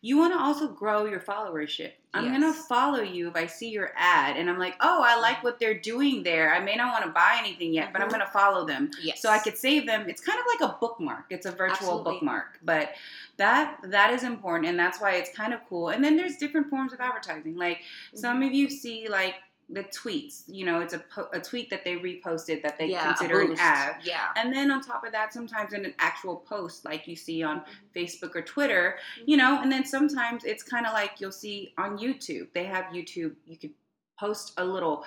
you 0.05 0.19
want 0.19 0.33
to 0.33 0.39
also 0.39 0.67
grow 0.67 1.05
your 1.07 1.21
followership. 1.21 1.93
I'm 2.13 2.25
yes. 2.25 2.39
going 2.39 2.53
to 2.53 2.59
follow 2.59 3.01
you 3.01 3.29
if 3.29 3.37
I 3.37 3.47
see 3.47 3.71
your 3.71 3.93
ad 3.97 4.37
and 4.37 4.51
I'm 4.51 4.59
like, 4.59 4.75
oh, 4.81 5.01
I 5.03 5.19
like 5.19 5.45
what 5.45 5.61
they're 5.61 5.79
doing 5.79 6.25
there. 6.25 6.53
I 6.53 6.59
may 6.59 6.75
not 6.75 6.93
want 6.93 7.05
to 7.05 7.11
buy 7.11 7.37
anything 7.39 7.73
yet, 7.73 7.85
mm-hmm. 7.85 7.93
but 7.93 8.03
I'm 8.03 8.09
mm-hmm. 8.09 8.19
going 8.19 8.27
to 8.27 8.33
follow 8.33 8.67
them. 8.67 8.91
Yes. 9.01 9.23
So 9.23 9.31
I 9.31 9.39
could 9.39 9.57
save 9.57 9.87
them. 9.87 10.09
It's 10.09 10.21
kind 10.21 10.41
of 10.41 10.45
like 10.47 10.71
a 10.71 10.77
bookmark. 10.79 11.27
It's 11.31 11.47
a 11.47 11.53
virtual 11.53 11.71
Absolutely. 11.71 12.15
bookmark. 12.15 12.59
But 12.65 12.91
that 13.39 13.79
that 13.85 14.13
is 14.13 14.25
important 14.25 14.69
and 14.69 14.79
that's 14.79 15.01
why 15.01 15.13
it's 15.13 15.35
kind 15.35 15.55
of 15.55 15.61
cool. 15.69 15.91
And 15.91 16.05
then 16.05 16.17
there's 16.17 16.37
different 16.37 16.69
forms 16.69 16.93
of 16.93 17.01
advertising. 17.01 17.57
Like 17.57 17.79
mm-hmm. 17.79 18.19
some 18.19 18.43
of 18.43 18.53
you 18.53 18.69
see 18.69 19.09
like 19.09 19.37
the 19.73 19.85
tweets. 19.85 20.43
You 20.47 20.67
know, 20.67 20.81
it's 20.81 20.95
a, 20.95 20.99
po- 20.99 21.29
a 21.33 21.41
tweet 21.41 21.71
that 21.71 21.85
they 21.85 21.97
reposted 21.97 22.63
that 22.63 22.79
they 22.79 22.87
yeah, 22.87 23.07
consider 23.07 23.41
an 23.41 23.57
ad. 23.59 23.97
Yeah. 24.05 24.29
And 24.37 24.53
then 24.53 24.71
on 24.71 24.83
top 24.83 25.05
of 25.05 25.13
that, 25.13 25.33
sometimes 25.33 25.73
in 25.73 25.85
an 25.85 25.95
actual 25.99 26.37
post, 26.37 26.85
like 26.85 27.09
you 27.09 27.17
see 27.17 27.43
on 27.43 27.61
mm-hmm. 27.61 27.99
Facebook 27.99 28.37
or 28.37 28.43
Twitter, 28.43 28.97
you 29.27 29.37
know, 29.37 29.61
and 29.61 29.73
then 29.73 29.85
sometimes 29.85 30.45
it's 30.45 30.63
kind 30.63 30.87
of 30.87 30.93
like 30.93 31.13
you'll 31.21 31.33
see 31.33 31.73
on 31.79 31.99
YouTube. 31.99 32.49
They 32.53 32.65
have 32.65 32.87
YouTube. 32.87 33.35
You 33.47 33.57
could 33.57 33.73
post 34.19 34.53
a 34.59 34.65
little 34.65 35.05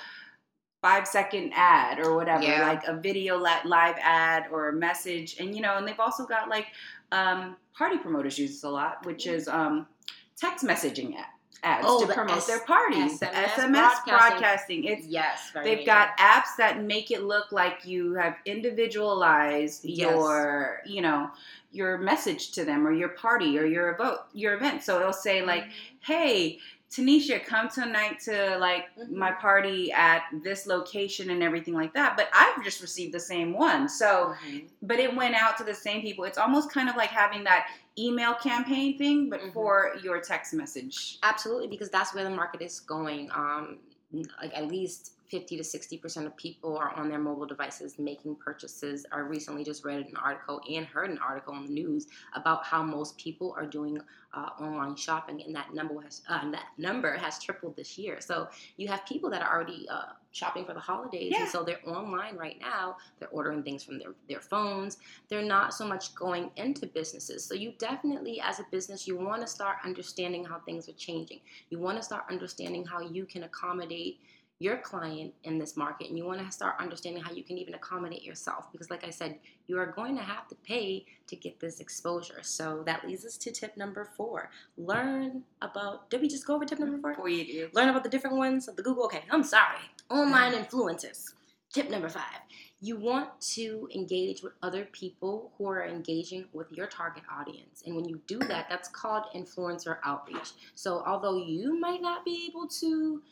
five 0.81 1.07
second 1.07 1.51
ad 1.55 2.00
or 2.00 2.15
whatever, 2.15 2.43
yeah. 2.43 2.67
like 2.67 2.84
a 2.88 2.95
video 2.95 3.38
live 3.38 3.95
ad 4.01 4.45
or 4.51 4.69
a 4.69 4.74
message, 4.74 5.38
and 5.39 5.55
you 5.55 5.62
know, 5.62 5.77
and 5.77 5.88
they've 5.88 6.00
also 6.00 6.25
got 6.25 6.50
like 6.50 6.67
um, 7.12 7.55
party 7.77 7.98
promoters 7.98 8.38
use 8.38 8.51
this 8.51 8.63
a 8.63 8.69
lot, 8.69 9.05
which 9.05 9.25
mm-hmm. 9.25 9.36
is 9.36 9.48
um, 9.48 9.88
text 10.38 10.65
messaging 10.65 11.15
ads 11.15 11.35
ads 11.63 11.85
oh, 11.88 12.05
to 12.05 12.13
promote 12.13 12.38
S- 12.38 12.47
their 12.47 12.59
parties. 12.59 13.19
SMS, 13.19 13.31
SMS 13.33 13.71
broadcasting. 13.71 14.13
broadcasting. 14.13 14.83
It's 14.85 15.07
yes, 15.07 15.51
they've 15.63 15.85
got 15.85 16.17
apps 16.17 16.55
that 16.57 16.83
make 16.83 17.12
it 17.12 17.24
look 17.24 17.51
like 17.51 17.85
you 17.85 18.13
have 18.15 18.35
individualized 18.45 19.83
yes. 19.83 20.09
your, 20.09 20.81
you 20.85 21.01
know, 21.01 21.29
your 21.71 21.97
message 21.97 22.51
to 22.53 22.63
them 22.63 22.88
or 22.88 22.93
your 22.93 23.09
party 23.09 23.59
or 23.59 23.65
your 23.65 23.95
vote, 23.97 24.19
your 24.33 24.53
event. 24.53 24.83
So 24.83 25.00
it'll 25.00 25.13
say 25.13 25.41
like, 25.41 25.63
mm-hmm. 25.63 26.13
"Hey, 26.13 26.59
Tanisha, 26.95 27.43
come 27.43 27.67
tonight 27.69 28.19
to 28.21 28.58
like 28.60 28.86
mm-hmm. 28.97 29.17
my 29.17 29.32
party 29.32 29.91
at 29.91 30.23
this 30.43 30.65
location 30.65 31.30
and 31.32 31.43
everything 31.43 31.73
like 31.73 31.93
that. 31.93 32.15
But 32.15 32.30
I've 32.34 32.63
just 32.63 32.82
received 32.82 33.13
the 33.13 33.19
same 33.19 33.53
one. 33.53 33.89
So, 33.89 34.36
mm-hmm. 34.47 34.67
but 34.82 34.99
it 34.99 35.13
went 35.13 35.36
out 35.36 35.58
to 35.58 35.63
the 35.63 35.73
same 35.73 36.01
people. 36.01 36.23
It's 36.23 36.38
almost 36.38 36.71
kind 36.71 36.88
of 36.88 36.95
like 36.95 37.10
having 37.10 37.43
that 37.43 37.67
email 37.97 38.34
campaign 38.34 38.97
thing, 38.97 39.29
but 39.29 39.39
mm-hmm. 39.39 39.51
for 39.51 39.95
your 40.03 40.19
text 40.21 40.53
message. 40.53 41.17
Absolutely, 41.23 41.67
because 41.67 41.89
that's 41.89 42.13
where 42.13 42.23
the 42.23 42.29
market 42.29 42.62
is 42.62 42.79
going. 42.79 43.29
Um, 43.31 43.77
like 44.41 44.55
at 44.55 44.67
least 44.67 45.13
50 45.29 45.57
to 45.57 45.63
60% 45.63 46.25
of 46.25 46.38
people 46.38 46.77
are 46.77 46.93
on 46.95 47.09
their 47.09 47.19
mobile 47.19 47.45
devices 47.45 47.97
making 47.97 48.35
purchases. 48.35 49.05
I 49.11 49.19
recently 49.19 49.63
just 49.63 49.83
read 49.83 50.05
an 50.05 50.15
article 50.21 50.61
and 50.69 50.85
heard 50.85 51.09
an 51.09 51.17
article 51.17 51.53
on 51.53 51.65
the 51.65 51.71
news 51.71 52.07
about 52.35 52.63
how 52.63 52.83
most 52.83 53.17
people 53.17 53.53
are 53.57 53.65
doing 53.65 53.99
uh, 54.35 54.49
online 54.59 54.95
shopping, 54.95 55.41
and 55.45 55.55
that 55.55 55.73
number 55.73 56.01
has 56.01 56.21
uh, 56.27 56.51
that 56.51 56.65
number 56.77 57.15
has 57.15 57.41
tripled 57.41 57.75
this 57.75 57.97
year. 57.97 58.19
So 58.19 58.49
you 58.77 58.88
have 58.89 59.05
people 59.05 59.29
that 59.29 59.41
are 59.41 59.53
already 59.53 59.88
uh, 59.89 60.13
shopping 60.31 60.65
for 60.65 60.73
the 60.73 60.79
holidays, 60.79 61.31
yeah. 61.33 61.43
and 61.43 61.49
so 61.49 61.63
they're 61.63 61.79
online 61.85 62.35
right 62.35 62.57
now. 62.59 62.97
They're 63.19 63.29
ordering 63.29 63.63
things 63.63 63.83
from 63.83 63.97
their 63.97 64.13
their 64.27 64.41
phones. 64.41 64.97
They're 65.29 65.41
not 65.41 65.73
so 65.73 65.88
much 65.88 66.13
going 66.15 66.51
into 66.57 66.85
businesses. 66.85 67.45
So 67.45 67.53
you 67.55 67.73
definitely, 67.79 68.41
as 68.41 68.59
a 68.59 68.65
business, 68.71 69.07
you 69.07 69.17
want 69.17 69.41
to 69.41 69.47
start 69.47 69.77
understanding 69.85 70.43
how 70.43 70.59
things 70.59 70.89
are 70.89 70.93
changing. 70.93 71.39
You 71.69 71.79
want 71.79 71.97
to 71.97 72.03
start 72.03 72.25
understanding 72.29 72.85
how 72.85 72.99
you 72.99 73.25
can 73.25 73.43
accommodate 73.43 74.19
your 74.60 74.78
client 74.78 75.34
in 75.44 75.58
this 75.58 75.76
market 75.76 76.08
and 76.08 76.18
you 76.18 76.26
want 76.26 76.39
to 76.39 76.50
start 76.52 76.76
understanding 76.80 77.22
how 77.22 77.32
you 77.32 77.44
can 77.44 77.58
even 77.58 77.74
accommodate 77.74 78.24
yourself 78.24 78.72
because 78.72 78.89
like 78.89 79.04
i 79.04 79.10
said 79.10 79.38
you 79.68 79.78
are 79.78 79.86
going 79.86 80.15
to 80.15 80.22
have 80.22 80.48
to 80.48 80.56
pay 80.56 81.06
to 81.28 81.36
get 81.36 81.60
this 81.60 81.82
exposure 81.82 82.39
so 82.41 82.82
that 82.86 83.06
leads 83.06 83.26
us 83.26 83.38
to 83.38 83.52
tip 83.52 83.76
number 83.76 84.08
four 84.15 84.50
learn 84.78 85.44
about 85.62 86.10
did 86.10 86.22
we 86.22 86.28
just 86.28 86.48
go 86.48 86.56
over 86.56 86.65
tip 86.65 86.80
number 86.80 87.13
four 87.13 87.28
you 87.28 87.46
do. 87.46 87.70
learn 87.74 87.89
about 87.89 88.04
the 88.04 88.10
different 88.10 88.38
ones 88.38 88.68
of 88.68 88.78
the 88.78 88.84
google 88.84 89.04
okay 89.04 89.24
i'm 89.30 89.44
sorry 89.44 89.80
online 90.10 90.54
uh-huh. 90.54 90.63
influencers 90.63 91.34
tip 91.74 91.89
number 91.89 92.08
five 92.08 92.39
you 92.82 92.98
want 92.98 93.30
to 93.41 93.89
engage 93.96 94.44
with 94.44 94.54
other 94.62 94.86
people 94.91 95.52
who 95.58 95.68
are 95.68 95.86
engaging 95.86 96.46
with 96.54 96.72
your 96.72 96.86
target 96.86 97.24
audience. 97.32 97.82
And 97.86 97.96
when 97.96 98.06
you 98.06 98.22
do 98.28 98.38
that, 98.39 98.68
that's 98.70 98.89
called 98.89 99.24
influencer 99.34 99.98
outreach. 100.04 100.52
So, 100.76 101.02
although 101.06 101.38
you 101.38 101.80
might 101.80 102.02
not 102.02 102.24
be 102.26 102.48
able 102.48 102.68
to, 102.68 103.24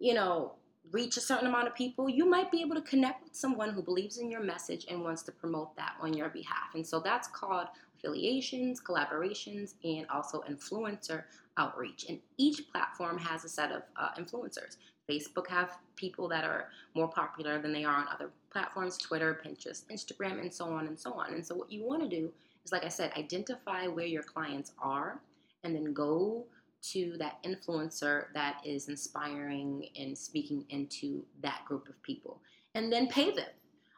you 0.00 0.14
know, 0.14 0.54
reach 0.92 1.16
a 1.16 1.20
certain 1.20 1.46
amount 1.46 1.68
of 1.68 1.74
people, 1.74 2.08
you 2.08 2.28
might 2.28 2.50
be 2.50 2.60
able 2.60 2.74
to 2.74 2.82
connect 2.82 3.24
with 3.24 3.34
someone 3.34 3.70
who 3.70 3.82
believes 3.82 4.18
in 4.18 4.30
your 4.30 4.42
message 4.42 4.86
and 4.88 5.02
wants 5.02 5.22
to 5.22 5.32
promote 5.32 5.74
that 5.76 5.94
on 6.00 6.14
your 6.14 6.28
behalf. 6.28 6.74
And 6.74 6.86
so 6.86 7.00
that's 7.00 7.28
called 7.28 7.66
affiliations, 7.98 8.80
collaborations, 8.80 9.74
and 9.84 10.06
also 10.08 10.42
influencer 10.48 11.24
outreach. 11.56 12.06
And 12.08 12.18
each 12.36 12.70
platform 12.70 13.18
has 13.18 13.44
a 13.44 13.48
set 13.48 13.72
of 13.72 13.82
uh, 13.96 14.10
influencers. 14.18 14.76
Facebook 15.10 15.48
have 15.48 15.78
people 15.96 16.28
that 16.28 16.44
are 16.44 16.68
more 16.94 17.08
popular 17.08 17.60
than 17.60 17.72
they 17.72 17.84
are 17.84 17.94
on 17.94 18.06
other 18.12 18.30
platforms, 18.50 18.96
Twitter, 18.98 19.40
Pinterest, 19.44 19.84
Instagram, 19.90 20.40
and 20.40 20.52
so 20.52 20.66
on 20.66 20.86
and 20.86 20.98
so 20.98 21.12
on. 21.12 21.32
And 21.32 21.46
so 21.46 21.54
what 21.54 21.70
you 21.70 21.84
want 21.84 22.02
to 22.02 22.08
do 22.08 22.32
is, 22.64 22.72
like 22.72 22.84
I 22.84 22.88
said, 22.88 23.12
identify 23.16 23.86
where 23.86 24.06
your 24.06 24.22
clients 24.22 24.72
are 24.78 25.20
and 25.64 25.74
then 25.74 25.92
go 25.92 26.44
to 26.92 27.16
that 27.18 27.42
influencer 27.44 28.26
that 28.34 28.60
is 28.64 28.88
inspiring 28.88 29.88
and 29.98 30.16
speaking 30.16 30.64
into 30.68 31.24
that 31.42 31.64
group 31.66 31.88
of 31.88 32.00
people 32.02 32.40
and 32.74 32.92
then 32.92 33.08
pay 33.08 33.30
them. 33.30 33.48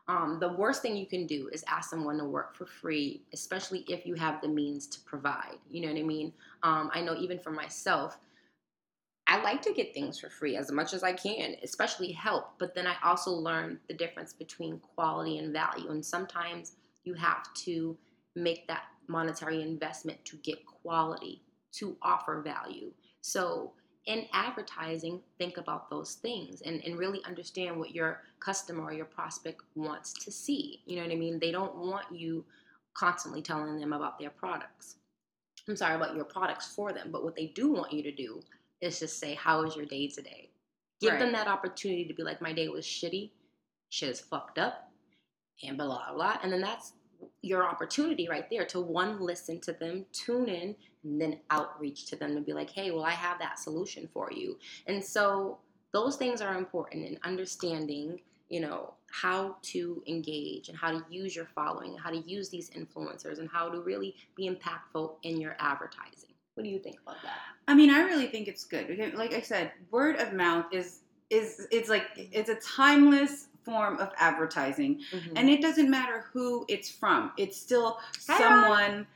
Um, 0.09 0.38
the 0.40 0.53
worst 0.55 0.81
thing 0.81 0.96
you 0.96 1.07
can 1.07 1.27
do 1.27 1.51
is 1.53 1.62
ask 1.68 1.90
someone 1.90 2.16
to 2.16 2.24
work 2.24 2.57
for 2.57 2.64
free, 2.64 3.22
especially 3.35 3.85
if 3.88 4.07
you 4.07 4.14
have 4.14 4.40
the 4.40 4.48
means 4.48 4.87
to 4.87 5.01
provide. 5.01 5.59
You 5.70 5.83
know 5.83 5.92
what 5.92 5.98
I 5.98 6.03
mean? 6.03 6.33
Um, 6.62 6.90
I 6.94 7.03
know 7.03 7.14
even 7.14 7.38
for 7.38 7.51
myself, 7.51 8.16
I 9.27 9.42
like 9.42 9.61
to 9.62 9.74
get 9.74 9.92
things 9.92 10.18
for 10.18 10.31
free 10.31 10.57
as 10.57 10.72
much 10.72 10.94
as 10.94 11.03
I 11.03 11.12
can, 11.12 11.57
especially 11.62 12.11
help. 12.12 12.55
But 12.59 12.74
then 12.74 12.87
I 12.87 12.94
also 13.05 13.31
learn 13.31 13.79
the 13.87 13.94
difference 13.94 14.33
between 14.33 14.79
quality 14.79 15.37
and 15.37 15.53
value. 15.53 15.90
And 15.90 16.05
sometimes 16.05 16.72
you 17.05 17.12
have 17.12 17.53
to 17.64 17.94
make 18.35 18.66
that 18.68 18.85
monetary 19.09 19.61
investment 19.61 20.24
to 20.24 20.37
get 20.38 20.64
quality 20.64 21.42
to 21.72 21.96
offer 22.02 22.42
value. 22.42 22.92
So, 23.20 23.72
in 24.07 24.26
advertising, 24.33 25.20
think 25.37 25.59
about 25.59 25.90
those 25.90 26.14
things 26.14 26.62
and, 26.62 26.83
and 26.85 26.98
really 26.98 27.20
understand 27.26 27.78
what 27.78 27.94
your 27.94 28.22
customer 28.40 28.85
or 28.85 28.92
your 28.94 29.04
prospect 29.04 29.61
wants 29.74 30.14
to 30.24 30.33
see. 30.33 30.81
You 30.87 30.96
know 30.96 31.02
what 31.02 31.12
I 31.12 31.16
mean? 31.16 31.38
They 31.38 31.52
don't 31.52 31.76
want 31.76 32.07
you 32.11 32.46
constantly 32.94 33.42
telling 33.42 33.78
them 33.78 33.92
about 33.92 34.18
their 34.18 34.31
products. 34.31 34.96
I'm 35.68 35.76
sorry 35.76 35.96
about 35.96 36.16
your 36.16 36.24
products 36.24 36.74
for 36.74 36.92
them, 36.92 37.11
but 37.12 37.22
what 37.22 37.37
they 37.37 37.48
do 37.48 37.70
want 37.70 37.92
you 37.92 38.02
to 38.02 38.12
do 38.12 38.40
is 38.81 38.98
just 38.98 39.20
say, 39.20 39.35
How 39.35 39.62
was 39.62 39.76
your 39.76 39.85
day 39.85 40.09
today? 40.09 40.50
Give 41.00 41.12
right. 41.12 41.20
them 41.20 41.33
that 41.33 41.46
opportunity 41.46 42.07
to 42.07 42.14
be 42.14 42.22
like, 42.22 42.40
My 42.40 42.52
day 42.52 42.68
was 42.68 42.87
shitty, 42.87 43.31
shit 43.90 44.09
is 44.09 44.20
fucked 44.20 44.59
up, 44.59 44.90
and 45.62 45.76
blah, 45.76 45.87
blah, 45.87 46.14
blah. 46.14 46.38
And 46.42 46.52
then 46.52 46.62
that's 46.62 46.92
your 47.42 47.68
opportunity 47.68 48.28
right 48.28 48.48
there 48.50 48.64
to 48.66 48.81
one 48.81 49.20
listen 49.20 49.61
to 49.61 49.72
them 49.72 50.07
tune 50.12 50.48
in 50.48 50.74
and 51.04 51.20
then 51.20 51.38
outreach 51.50 52.06
to 52.06 52.16
them 52.16 52.37
and 52.37 52.44
be 52.46 52.52
like 52.52 52.70
hey 52.70 52.90
well 52.90 53.04
i 53.04 53.11
have 53.11 53.38
that 53.38 53.58
solution 53.58 54.08
for 54.12 54.30
you 54.32 54.58
and 54.87 55.02
so 55.04 55.58
those 55.92 56.16
things 56.16 56.40
are 56.40 56.56
important 56.56 57.06
in 57.06 57.18
understanding 57.24 58.20
you 58.48 58.61
know 58.61 58.94
how 59.11 59.56
to 59.62 60.02
engage 60.06 60.68
and 60.68 60.76
how 60.76 60.90
to 60.90 61.02
use 61.11 61.34
your 61.34 61.46
following 61.54 61.96
how 61.96 62.11
to 62.11 62.18
use 62.18 62.48
these 62.48 62.70
influencers 62.70 63.38
and 63.38 63.48
how 63.50 63.68
to 63.68 63.80
really 63.80 64.14
be 64.37 64.48
impactful 64.48 65.12
in 65.22 65.40
your 65.40 65.56
advertising 65.58 66.30
what 66.54 66.64
do 66.64 66.68
you 66.70 66.78
think 66.78 66.98
about 67.02 67.16
that 67.22 67.38
I 67.68 67.74
mean, 67.74 67.90
I 67.90 68.00
really 68.00 68.28
think 68.28 68.48
it's 68.48 68.64
good. 68.64 68.98
Like 69.14 69.34
I 69.34 69.42
said, 69.42 69.72
word 69.90 70.16
of 70.16 70.32
mouth 70.32 70.64
is 70.72 71.00
is 71.28 71.66
it's 71.70 71.90
like 71.90 72.06
it's 72.16 72.48
a 72.48 72.54
timeless 72.54 73.48
form 73.62 73.98
of 73.98 74.11
advertising, 74.16 75.02
Mm-hmm. 75.12 75.37
and 75.37 75.50
it 75.50 75.61
doesn't 75.61 75.90
matter 75.90 76.24
who 76.32 76.64
it's 76.68 76.88
from. 76.90 77.30
It's 77.37 77.61
still 77.61 77.98
Hi, 78.26 78.38
someone 78.38 79.06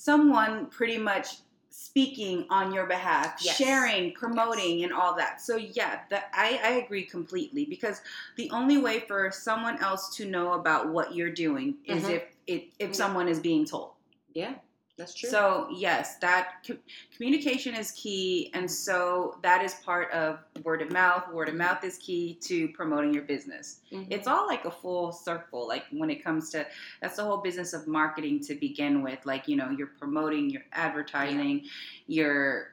someone 0.00 0.66
pretty 0.66 0.96
much 0.98 1.26
speaking 1.68 2.46
on 2.50 2.72
your 2.72 2.86
behalf, 2.86 3.40
Yes. 3.42 3.56
sharing, 3.56 4.12
promoting, 4.12 4.82
and 4.84 4.92
all 4.92 5.14
that. 5.16 5.40
So 5.40 5.56
yeah, 5.56 6.00
that 6.10 6.30
I, 6.32 6.58
I 6.64 6.70
agree 6.84 7.04
completely 7.04 7.64
because 7.64 8.00
the 8.36 8.50
only 8.50 8.78
way 8.78 9.00
for 9.00 9.30
someone 9.30 9.78
else 9.80 10.14
to 10.16 10.24
know 10.28 10.54
about 10.54 10.88
what 10.88 11.14
you're 11.14 11.30
doing 11.32 11.76
is 11.84 12.04
Mhm. 12.04 12.10
if 12.16 12.22
it 12.46 12.62
if 12.78 12.88
Yeah. 12.90 12.92
someone 13.02 13.28
is 13.28 13.38
being 13.40 13.64
told. 13.64 13.92
yeah 14.32 14.54
that's 15.00 15.14
true 15.14 15.30
So 15.30 15.66
yes, 15.72 16.16
that 16.18 16.62
co- 16.66 16.76
communication 17.16 17.74
is 17.74 17.90
key, 17.92 18.50
and 18.52 18.70
so 18.70 19.38
that 19.42 19.64
is 19.64 19.74
part 19.76 20.10
of 20.12 20.40
word 20.62 20.82
of 20.82 20.92
mouth. 20.92 21.24
Word 21.32 21.48
of 21.48 21.54
mouth 21.54 21.82
is 21.84 21.96
key 21.98 22.34
to 22.42 22.68
promoting 22.68 23.14
your 23.14 23.22
business. 23.24 23.80
Mhm. 23.90 24.06
It's 24.10 24.26
all 24.26 24.46
like 24.46 24.66
a 24.66 24.70
full 24.70 25.10
circle. 25.12 25.66
Like 25.66 25.84
when 25.90 26.10
it 26.10 26.22
comes 26.22 26.50
to 26.50 26.66
that's 27.00 27.16
the 27.16 27.24
whole 27.24 27.38
business 27.38 27.72
of 27.72 27.86
marketing 27.88 28.40
to 28.40 28.54
begin 28.54 29.02
with. 29.02 29.24
Like 29.24 29.48
you 29.48 29.56
know, 29.56 29.70
you're 29.70 29.94
promoting, 29.98 30.50
you're 30.50 30.66
advertising, 30.72 31.64
you're 32.06 32.72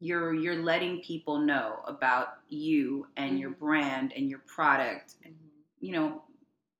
you're 0.00 0.32
you're 0.34 0.62
letting 0.62 1.00
people 1.02 1.38
know 1.38 1.80
about 1.86 2.38
you 2.48 3.06
and 3.16 3.38
your 3.38 3.50
Mhm. 3.50 3.58
brand 3.58 4.12
and 4.16 4.30
your 4.30 4.40
product 4.40 5.16
Mhm. 5.26 5.34
you 5.80 5.92
know, 5.92 6.22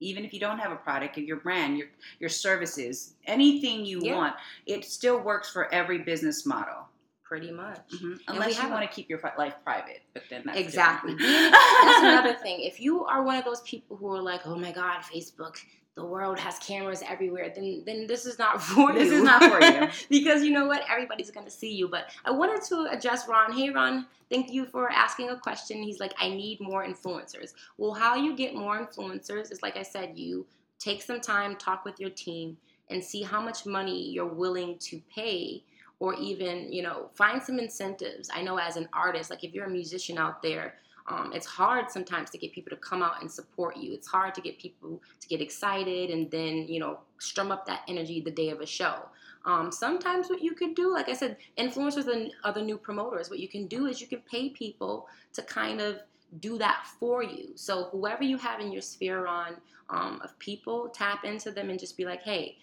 even 0.00 0.24
if 0.24 0.32
you 0.32 0.40
don't 0.40 0.58
have 0.58 0.72
a 0.72 0.76
product, 0.76 1.16
or 1.18 1.20
your 1.22 1.38
brand, 1.38 1.76
your 1.76 1.88
your 2.20 2.30
services, 2.30 3.14
anything 3.26 3.84
you 3.84 4.00
Yeah. 4.02 4.16
want, 4.16 4.34
it 4.66 4.84
still 4.84 5.18
works 5.20 5.50
for 5.50 5.72
every 5.72 5.98
business 5.98 6.46
model. 6.46 6.86
pretty 7.24 7.50
much 7.50 7.86
Mhm. 7.90 8.18
Unless 8.28 8.56
you 8.62 8.70
want 8.70 8.80
to 8.80 8.94
keep 8.96 9.10
your 9.10 9.20
life 9.36 9.54
private, 9.62 10.00
but 10.14 10.22
then 10.30 10.42
that's 10.46 10.58
Exactly. 10.58 11.12
That's 11.12 12.02
another 12.02 12.32
thing. 12.42 12.62
If 12.62 12.80
you 12.80 13.04
are 13.04 13.22
one 13.22 13.36
of 13.36 13.44
those 13.44 13.60
people 13.72 13.98
who 13.98 14.14
are 14.14 14.22
like, 14.22 14.46
"Oh 14.46 14.56
my 14.56 14.72
God, 14.72 15.02
Facebook, 15.02 15.58
the 15.98 16.04
world 16.04 16.38
has 16.38 16.58
cameras 16.60 17.02
everywhere," 17.14 17.52
then 17.54 17.82
then 17.84 18.06
this 18.06 18.24
is 18.24 18.38
not 18.38 18.62
for 18.68 18.92
This 18.92 19.08
you. 19.10 19.18
is 19.18 19.22
not 19.24 19.42
for 19.50 19.60
you. 19.62 19.88
because 20.16 20.44
you 20.44 20.52
know 20.52 20.66
what? 20.66 20.82
Everybody's 20.88 21.30
gonna 21.30 21.50
see 21.50 21.72
you. 21.74 21.88
But 21.88 22.04
I 22.24 22.30
wanted 22.30 22.62
to 22.70 22.76
address 22.96 23.28
Ron. 23.28 23.52
Hey, 23.52 23.70
Ron. 23.70 24.06
Thank 24.30 24.52
you 24.52 24.66
for 24.66 24.90
asking 24.90 25.30
a 25.30 25.36
question. 25.38 25.82
He's 25.82 26.00
like, 26.00 26.12
I 26.18 26.28
need 26.28 26.60
more 26.60 26.86
influencers. 26.86 27.54
Well, 27.78 27.94
how 27.94 28.14
you 28.14 28.36
get 28.36 28.54
more 28.54 28.76
influencers 28.84 29.50
is 29.50 29.62
like 29.62 29.76
I 29.76 29.82
said, 29.82 30.18
you 30.18 30.46
take 30.78 31.02
some 31.02 31.20
time, 31.20 31.56
talk 31.56 31.84
with 31.84 31.98
your 31.98 32.10
team, 32.10 32.56
and 32.90 33.02
see 33.02 33.22
how 33.22 33.40
much 33.40 33.66
money 33.66 34.10
you're 34.10 34.34
willing 34.44 34.78
to 34.78 35.00
pay 35.14 35.64
or 36.00 36.14
even 36.14 36.72
you 36.72 36.82
know 36.82 37.10
find 37.14 37.42
some 37.42 37.58
incentives 37.58 38.30
i 38.32 38.40
know 38.42 38.56
as 38.56 38.76
an 38.76 38.88
artist 38.92 39.30
like 39.30 39.42
if 39.44 39.52
you're 39.52 39.66
a 39.66 39.70
musician 39.70 40.16
out 40.18 40.42
there 40.42 40.74
um, 41.08 41.32
it's 41.34 41.46
hard 41.46 41.90
sometimes 41.90 42.30
to 42.30 42.38
get 42.38 42.52
people 42.52 42.70
to 42.70 42.76
come 42.76 43.02
out 43.02 43.20
and 43.20 43.30
support 43.30 43.76
you. 43.76 43.92
It's 43.92 44.06
hard 44.06 44.34
to 44.34 44.40
get 44.40 44.58
people 44.58 45.00
to 45.20 45.28
get 45.28 45.40
excited 45.40 46.10
and 46.10 46.30
then 46.30 46.68
you 46.68 46.80
know 46.80 46.98
strum 47.18 47.50
up 47.50 47.66
that 47.66 47.82
energy 47.88 48.20
the 48.20 48.30
day 48.30 48.50
of 48.50 48.60
a 48.60 48.66
show. 48.66 48.96
Um, 49.44 49.72
sometimes 49.72 50.28
what 50.28 50.42
you 50.42 50.52
could 50.52 50.74
do 50.74 50.92
like 50.92 51.08
i 51.08 51.14
said 51.14 51.36
influencers 51.56 52.08
and 52.08 52.32
other 52.42 52.60
new 52.60 52.76
promoters 52.76 53.30
what 53.30 53.38
you 53.38 53.48
can 53.48 53.66
do 53.66 53.86
is 53.86 54.00
you 54.00 54.08
can 54.08 54.20
pay 54.30 54.50
people 54.50 55.06
to 55.32 55.42
kind 55.42 55.80
of 55.80 56.00
do 56.40 56.58
that 56.58 56.86
for 56.98 57.22
you. 57.22 57.52
So 57.54 57.84
whoever 57.84 58.22
you 58.22 58.36
have 58.38 58.60
in 58.60 58.70
your 58.70 58.82
sphere 58.82 59.26
on 59.26 59.56
um, 59.88 60.20
of 60.22 60.38
people 60.38 60.88
tap 60.88 61.24
into 61.24 61.50
them 61.50 61.70
and 61.70 61.78
just 61.78 61.96
be 61.96 62.04
like 62.04 62.22
hey 62.22 62.58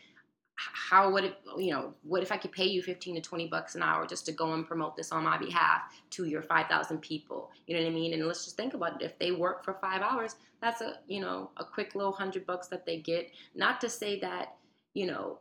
how 0.56 1.12
would 1.12 1.26
it 1.26 1.38
you 1.58 1.72
know 1.72 1.94
what 2.04 2.24
if 2.24 2.32
i 2.32 2.38
could 2.38 2.52
pay 2.52 2.65
you 2.65 2.82
15 2.82 3.15
to 3.15 3.22
20 3.22 3.48
bucks 3.48 3.76
an 3.76 3.84
hour 3.84 4.08
just 4.08 4.26
to 4.26 4.32
go 4.32 4.54
and 4.54 4.65
promote 4.65 4.96
this 4.96 5.12
on 5.12 5.24
my 5.24 5.38
behalf 5.38 5.82
to 6.12 6.26
your 6.26 6.41
5000 6.41 7.00
people? 7.00 7.52
You 7.68 7.76
know 7.76 7.84
what 7.84 7.89
i 7.89 7.94
mean? 7.94 8.13
And 8.13 8.26
let's 8.26 8.46
just 8.46 8.58
think 8.58 8.74
about 8.74 9.02
it. 9.02 9.06
If 9.06 9.20
they 9.20 9.32
work 9.32 9.63
for 9.63 9.74
five 9.82 10.02
hours 10.02 10.36
that's 10.65 10.82
a 10.82 10.96
you 11.08 11.22
know 11.22 11.52
a 11.58 11.63
quick 11.63 11.96
little 11.96 12.12
hundred 12.12 12.46
bucks 12.46 12.68
that 12.68 12.86
they 12.86 12.98
get. 12.98 13.32
Not 13.54 13.80
to 13.82 13.89
say 13.89 14.20
that 14.20 14.56
you 14.94 15.06
know 15.06 15.39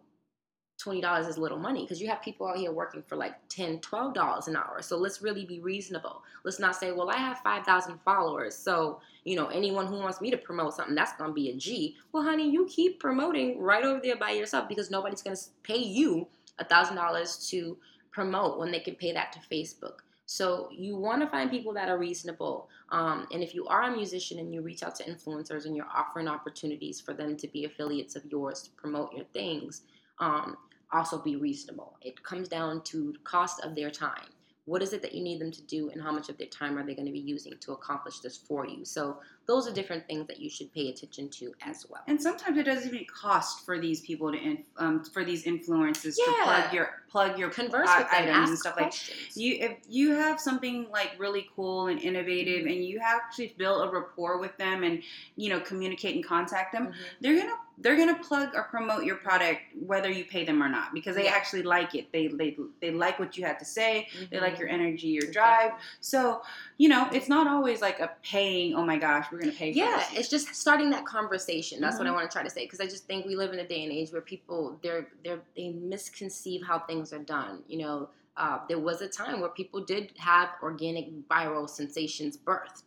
$20 0.83 1.29
is 1.29 1.39
little 1.39 1.59
money 1.59 1.83
because 1.83 2.01
you 2.01 2.09
have 2.09 2.21
people 2.21 2.47
out 2.47 2.57
here 2.57 2.73
working 2.73 3.03
for 3.03 3.17
like 3.17 3.35
10 3.49 3.79
$12 3.79 4.49
an 4.49 4.57
hour. 4.57 4.83
So 4.83 4.97
let's 4.97 5.23
really 5.23 5.45
be 5.45 5.61
reasonable. 5.61 6.23
Let's 6.45 6.59
not 6.59 6.77
say 6.77 6.93
well 6.93 7.11
i 7.11 7.17
have 7.17 7.39
5000 7.39 7.99
followers 8.05 8.57
so 8.57 9.01
you 9.25 9.37
know 9.37 9.47
anyone 9.47 9.87
who 9.87 9.99
wants 9.99 10.21
me 10.21 10.31
to 10.31 10.37
promote 10.37 10.75
something 10.75 10.95
that's 10.95 11.15
going 11.15 11.31
to 11.31 11.35
be 11.35 11.51
a 11.51 11.57
g. 11.57 11.97
Well 12.13 12.25
honey 12.25 12.51
you 12.51 12.67
keep 12.67 13.01
promoting 13.01 13.61
right 13.61 13.85
over 13.85 14.01
there 14.03 14.17
by 14.17 14.31
yourself 14.31 14.69
because 14.69 14.91
nobody's 14.91 15.23
going 15.23 15.37
to 15.37 15.43
pay 15.63 15.79
you 15.79 16.27
a 16.59 16.65
thousand 16.65 16.97
dollars 16.97 17.49
to 17.51 17.77
promote 18.11 18.59
when 18.59 18.71
they 18.71 18.81
can 18.81 18.95
pay 18.95 19.13
that 19.13 19.33
to 19.33 19.39
facebook. 19.51 19.99
So 20.27 20.69
you 20.73 20.97
want 20.97 21.21
to 21.21 21.29
find 21.29 21.51
people 21.51 21.75
that 21.75 21.89
are 21.89 21.99
reasonable 21.99 22.69
um, 22.91 23.27
and 23.33 23.43
if 23.43 23.55
you 23.55 23.67
are 23.67 23.85
a 23.85 23.97
musician 23.97 24.39
and 24.39 24.53
you 24.53 24.63
reach 24.63 24.83
out 24.83 24.95
to 24.97 25.05
influencers 25.05 25.67
and 25.67 25.77
you're 25.77 25.89
offering 25.95 26.29
opportunities 26.29 27.01
for 27.01 27.13
them 27.13 27.37
to 27.37 27.49
be 27.49 27.65
affiliates 27.65 28.17
of 28.17 28.25
yours 28.27 28.63
to 28.63 28.71
promote 28.71 29.13
your 29.13 29.25
things 29.33 29.83
um, 30.19 30.57
also 30.93 31.19
be 31.19 31.37
reasonable. 31.37 31.97
It 32.03 32.23
comes 32.23 32.49
down 32.49 32.83
to 32.85 33.15
cost 33.25 33.61
of 33.65 33.75
their 33.75 33.91
time. 33.91 34.27
What 34.67 34.83
is 34.83 34.95
it 34.95 35.03
that 35.03 35.15
you 35.15 35.23
need 35.23 35.43
them 35.43 35.51
to 35.53 35.61
do 35.63 35.91
and 35.91 36.01
how 36.01 36.11
much 36.11 36.31
of 36.31 36.39
their 36.39 36.47
time 36.47 36.79
are 36.79 36.83
they 36.87 36.95
going 36.95 37.05
to 37.05 37.13
be 37.13 37.19
using 37.19 37.53
to 37.61 37.73
accomplish 37.73 38.21
this 38.21 38.39
for 38.39 38.67
you? 38.67 38.83
So 38.87 39.19
those 39.47 39.69
are 39.69 39.73
different 39.75 40.07
things 40.07 40.27
that 40.29 40.41
you 40.41 40.49
should 40.49 40.73
pay 40.73 40.89
attention 40.89 41.29
to 41.33 41.53
as 41.67 41.85
well. 41.91 42.01
And 42.09 42.19
sometimes 42.21 42.57
it 42.57 42.63
doesn't 42.63 42.89
even 42.89 43.05
cost 43.05 43.67
for 43.67 43.79
these 43.79 44.01
people 44.01 44.33
to 44.33 44.39
inf- 44.39 44.65
um, 44.79 45.05
for 45.05 45.23
these 45.23 45.45
influencers 45.45 46.15
to 46.15 46.35
plug 46.45 46.73
your 46.73 47.03
plug 47.11 47.39
your 47.39 47.51
converse 47.51 47.89
uh, 47.91 47.97
with 47.99 48.11
them 48.11 48.23
items 48.23 48.49
and 48.51 48.59
stuff 48.59 48.75
like 48.81 48.95
you 49.37 49.57
if 49.61 49.79
you 49.87 50.13
have 50.13 50.41
something 50.41 50.89
like 50.91 51.13
really 51.19 51.47
cool 51.55 51.87
and 51.89 52.01
innovative 52.01 52.65
Mhm. 52.65 52.73
and 52.73 52.85
you 52.85 52.99
have 52.99 53.21
actually 53.25 53.55
built 53.59 53.87
a 53.87 53.93
rapport 53.93 54.39
with 54.39 54.57
them 54.57 54.83
and 54.83 55.01
you 55.37 55.49
know 55.51 55.61
communicate 55.61 56.17
and 56.17 56.25
contact 56.25 56.73
them 56.73 56.87
Mhm. 56.89 56.95
they're 57.21 57.37
gonna 57.39 57.55
they're 57.79 57.97
gonna 57.97 58.19
plug 58.23 58.55
or 58.55 58.63
promote 58.65 59.05
your 59.05 59.17
product 59.17 59.61
whether 59.79 60.11
you 60.11 60.25
pay 60.25 60.45
them 60.45 60.63
or 60.63 60.69
not 60.69 60.95
because 60.95 61.17
they 61.17 61.25
Yeah. 61.25 61.33
actually 61.35 61.63
like 61.63 61.95
it 61.95 62.11
they 62.13 62.29
they, 62.29 62.57
they 62.81 62.91
like 62.91 63.19
what 63.19 63.37
you 63.37 63.45
had 63.45 63.59
to 63.59 63.65
say 63.65 64.09
they 64.31 64.39
like 64.41 64.55
Mhm. 64.55 64.59
your 64.61 64.69
energy 64.69 65.09
your 65.09 65.31
drive 65.33 65.73
so 66.01 66.43
you 66.79 66.89
know 66.89 67.09
it's 67.13 67.29
not 67.29 67.47
always 67.49 67.81
like 67.83 67.99
a 68.01 68.11
paying 68.23 68.75
oh 68.75 68.85
my 68.85 68.97
gosh 68.97 69.27
we're 69.33 69.39
gonna 69.41 69.53
pay 69.53 69.73
for 69.73 69.79
yeah 69.79 69.97
this. 70.11 70.19
it's 70.21 70.29
just 70.29 70.55
starting 70.55 70.91
that 70.91 71.05
conversation 71.05 71.81
that's 71.81 71.99
what 71.99 72.07
i 72.07 72.11
Mhm. 72.11 72.15
want 72.15 72.31
to 72.31 72.33
try 72.33 72.43
to 72.45 72.51
say 72.51 72.65
because 72.65 72.81
i 72.81 72.87
just 72.87 73.07
think 73.07 73.27
we 73.27 73.35
live 73.35 73.53
in 73.53 73.59
a 73.59 73.67
day 73.67 73.83
and 73.83 73.93
age 73.93 74.13
where 74.13 74.23
people 74.23 74.79
they're 74.83 75.09
they're 75.25 75.41
they 75.57 75.71
misconceive 75.71 76.63
how 76.65 76.79
things 76.79 77.13
are 77.13 77.19
done 77.19 77.63
you 77.67 77.79
know 77.79 78.09
uh, 78.37 78.59
there 78.69 78.81
was 78.81 79.01
a 79.01 79.07
time 79.09 79.39
where 79.41 79.51
people 79.51 79.81
did 79.81 80.13
have 80.17 80.51
organic 80.61 81.07
viral 81.29 81.71
sensations 81.71 82.37
birthed 82.37 82.83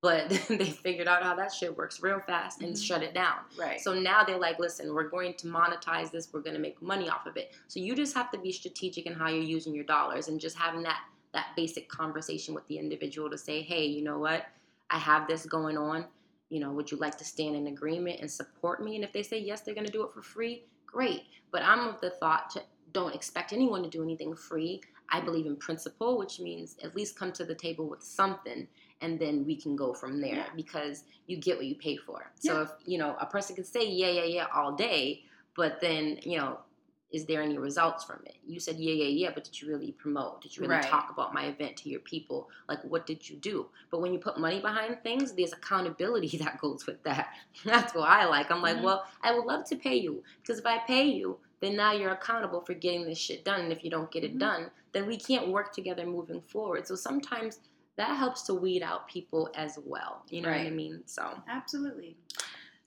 but 0.00 0.28
they 0.48 0.70
figured 0.70 1.08
out 1.08 1.22
how 1.22 1.34
that 1.34 1.52
shit 1.52 1.76
works 1.76 2.00
real 2.02 2.20
fast 2.20 2.62
and 2.62 2.74
Mhm. 2.74 2.86
shut 2.86 3.02
it 3.02 3.14
down 3.14 3.38
right 3.58 3.80
so 3.80 3.94
now 3.94 4.24
they're 4.24 4.38
like, 4.38 4.58
listen, 4.58 4.94
we're 4.94 5.08
going 5.08 5.34
to 5.34 5.46
monetize 5.46 6.10
this. 6.10 6.28
We're 6.32 6.40
going 6.40 6.54
to 6.54 6.60
make 6.60 6.80
money 6.82 7.08
off 7.08 7.26
of 7.26 7.36
it. 7.36 7.54
So 7.68 7.80
you 7.80 7.94
just 7.94 8.14
have 8.14 8.30
to 8.32 8.38
be 8.38 8.52
strategic 8.52 9.06
in 9.06 9.12
how 9.14 9.28
you're 9.28 9.42
using 9.42 9.74
your 9.74 9.84
dollars 9.84 10.28
and 10.28 10.40
just 10.40 10.56
having 10.56 10.82
that 10.82 11.00
that 11.32 11.48
basic 11.56 11.88
conversation 11.88 12.54
with 12.54 12.66
the 12.68 12.78
individual 12.78 13.28
to 13.30 13.36
say, 13.36 13.60
hey, 13.60 13.84
you 13.84 14.02
know 14.02 14.18
what? 14.18 14.46
I 14.90 14.98
have 14.98 15.28
this 15.28 15.44
going 15.44 15.76
on. 15.76 16.06
You 16.48 16.60
know, 16.60 16.72
would 16.72 16.90
you 16.90 16.96
like 16.96 17.18
to 17.18 17.24
stand 17.24 17.54
in 17.54 17.66
agreement 17.66 18.20
and 18.20 18.30
support 18.30 18.82
me? 18.82 18.94
And 18.94 19.04
if 19.04 19.12
they 19.12 19.22
say 19.22 19.38
yes, 19.38 19.60
they're 19.60 19.74
going 19.74 19.86
to 19.86 19.92
do 19.92 20.02
it 20.04 20.12
for 20.14 20.22
free. 20.22 20.64
Great. 20.86 21.24
But 21.52 21.62
I'm 21.62 21.86
of 21.86 22.00
the 22.00 22.10
thought 22.10 22.48
to 22.50 22.62
don't 22.92 23.14
expect 23.14 23.52
anyone 23.52 23.82
to 23.82 23.90
do 23.90 24.02
anything 24.02 24.34
free. 24.34 24.80
I 25.10 25.20
believe 25.20 25.44
in 25.46 25.56
principle, 25.56 26.18
which 26.18 26.40
means 26.40 26.76
at 26.82 26.96
least 26.96 27.18
come 27.18 27.32
to 27.32 27.44
the 27.44 27.54
table 27.54 27.86
with 27.86 28.02
something 28.02 28.66
and 29.00 29.18
then 29.18 29.44
we 29.44 29.54
can 29.56 29.76
go 29.76 29.92
from 29.94 30.20
there 30.20 30.34
Yeah. 30.36 30.46
because 30.56 31.04
you 31.26 31.36
get 31.36 31.56
what 31.56 31.66
you 31.66 31.74
pay 31.76 31.96
for. 31.96 32.30
So 32.40 32.62
if, 32.62 32.70
you 32.84 32.98
know, 32.98 33.16
a 33.20 33.26
person 33.26 33.54
can 33.54 33.64
say 33.64 33.86
yeah, 33.88 34.08
yeah, 34.10 34.24
yeah 34.24 34.46
all 34.54 34.72
day, 34.72 35.24
but 35.56 35.80
then, 35.80 36.18
you 36.22 36.38
know, 36.38 36.58
is 37.10 37.24
there 37.24 37.40
any 37.40 37.56
results 37.56 38.04
from 38.04 38.20
it? 38.26 38.34
You 38.46 38.60
said 38.60 38.76
yeah, 38.76 38.92
yeah, 38.92 39.06
yeah, 39.06 39.30
but 39.34 39.42
did 39.44 39.58
you 39.60 39.68
really 39.68 39.92
promote? 39.92 40.42
Did 40.42 40.54
you 40.54 40.62
really 40.62 40.74
Right. 40.74 40.84
talk 40.84 41.08
about 41.10 41.32
my 41.32 41.46
event 41.46 41.76
to 41.78 41.88
your 41.88 42.00
people? 42.00 42.50
Like 42.68 42.82
what 42.84 43.06
did 43.06 43.28
you 43.28 43.36
do? 43.36 43.66
But 43.90 44.00
when 44.00 44.12
you 44.12 44.18
put 44.18 44.38
money 44.38 44.60
behind 44.60 45.02
things, 45.02 45.32
there's 45.32 45.52
accountability 45.54 46.36
that 46.44 46.58
goes 46.60 46.86
with 46.86 47.02
that. 47.04 47.28
That's 47.64 47.94
what 47.94 48.08
I 48.10 48.26
like. 48.26 48.50
I'm 48.50 48.60
like, 48.60 48.76
Mhm. 48.76 48.82
well, 48.82 49.06
I 49.22 49.32
would 49.34 49.46
love 49.46 49.64
to 49.68 49.76
pay 49.76 49.96
you 49.96 50.22
because 50.42 50.58
if 50.58 50.66
I 50.66 50.78
pay 50.80 51.04
you, 51.06 51.38
then 51.60 51.76
now 51.76 51.92
you're 51.92 52.12
accountable 52.12 52.60
for 52.60 52.74
getting 52.74 53.04
this 53.06 53.18
shit 53.18 53.44
done. 53.44 53.62
And 53.62 53.72
if 53.72 53.82
you 53.82 53.90
don't 53.90 54.10
get 54.10 54.22
it 54.22 54.34
Mhm. 54.34 54.40
done, 54.40 54.70
then 54.92 55.06
we 55.06 55.16
can't 55.16 55.48
work 55.48 55.72
together 55.72 56.04
moving 56.04 56.40
forward. 56.42 56.86
So 56.86 56.94
sometimes 56.94 57.60
that 57.98 58.16
helps 58.16 58.42
to 58.42 58.54
weed 58.54 58.82
out 58.82 59.06
people 59.08 59.50
as 59.54 59.78
well. 59.84 60.22
You 60.30 60.40
know 60.40 60.48
what 60.50 60.60
I 60.60 60.70
mean? 60.70 61.02
So 61.06 61.24
absolutely 61.48 62.16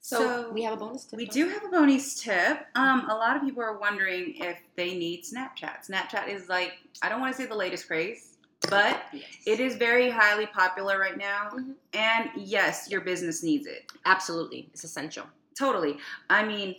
So, 0.00 0.18
So, 0.18 0.50
we 0.52 0.62
have 0.64 0.72
a 0.74 0.76
bonus 0.76 1.04
tip. 1.04 1.16
We 1.16 1.26
do 1.26 1.48
have 1.48 1.64
a 1.64 1.68
bonus 1.68 2.20
tip. 2.20 2.66
Um, 2.74 3.08
a 3.08 3.14
lot 3.14 3.36
of 3.36 3.42
people 3.42 3.62
are 3.62 3.78
wondering 3.78 4.34
if 4.36 4.58
they 4.74 4.96
need 4.96 5.22
Snapchat. 5.22 5.86
Snapchat 5.88 6.28
is 6.28 6.48
like 6.48 6.72
I 7.02 7.08
don't 7.08 7.20
want 7.20 7.36
to 7.36 7.40
say 7.40 7.46
the 7.46 7.54
latest 7.54 7.86
craze, 7.86 8.36
but 8.68 9.02
Yes. 9.12 9.24
it 9.46 9.60
is 9.60 9.76
very 9.76 10.10
highly 10.10 10.46
popular 10.46 10.98
right 10.98 11.16
now. 11.18 11.50
Mhm. 11.52 11.74
And 11.92 12.30
yes, 12.36 12.88
your 12.90 13.02
business 13.02 13.42
needs 13.44 13.66
it. 13.66 13.92
Absolutely. 14.04 14.68
It's 14.72 14.82
essential. 14.82 15.26
Totally. 15.54 15.98
I 16.30 16.42
mean, 16.44 16.74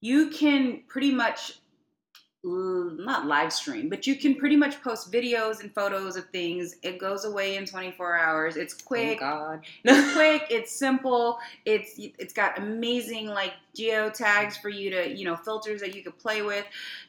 you 0.00 0.28
can 0.30 0.82
pretty 0.88 1.12
much 1.12 1.59
not 2.42 3.26
live 3.26 3.52
stream, 3.52 3.88
but 3.88 4.06
you 4.06 4.16
can 4.16 4.34
pretty 4.34 4.56
much 4.56 4.82
post 4.82 5.12
videos 5.12 5.60
and 5.60 5.74
photos 5.74 6.16
of 6.16 6.24
things. 6.30 6.76
It 6.82 6.98
goes 6.98 7.24
away 7.24 7.56
in 7.56 7.66
24 7.66 8.18
hours. 8.18 8.56
It's 8.56 8.74
quick. 8.74 9.18
Thank 9.18 9.20
God. 9.20 9.60
It's 9.84 10.12
quick. 10.14 10.46
It's 10.50 10.72
simple. 10.72 11.38
It's 11.64 11.94
it's 11.96 12.32
got 12.32 12.58
amazing 12.58 13.26
like 13.26 13.52
geo 13.74 14.10
tags 14.10 14.56
for 14.56 14.68
you 14.68 14.90
to 14.90 15.16
you 15.16 15.24
know 15.24 15.36
filters 15.36 15.80
that 15.80 15.94
you 15.94 16.02
could 16.02 16.18
play 16.18 16.42
with. 16.42 16.64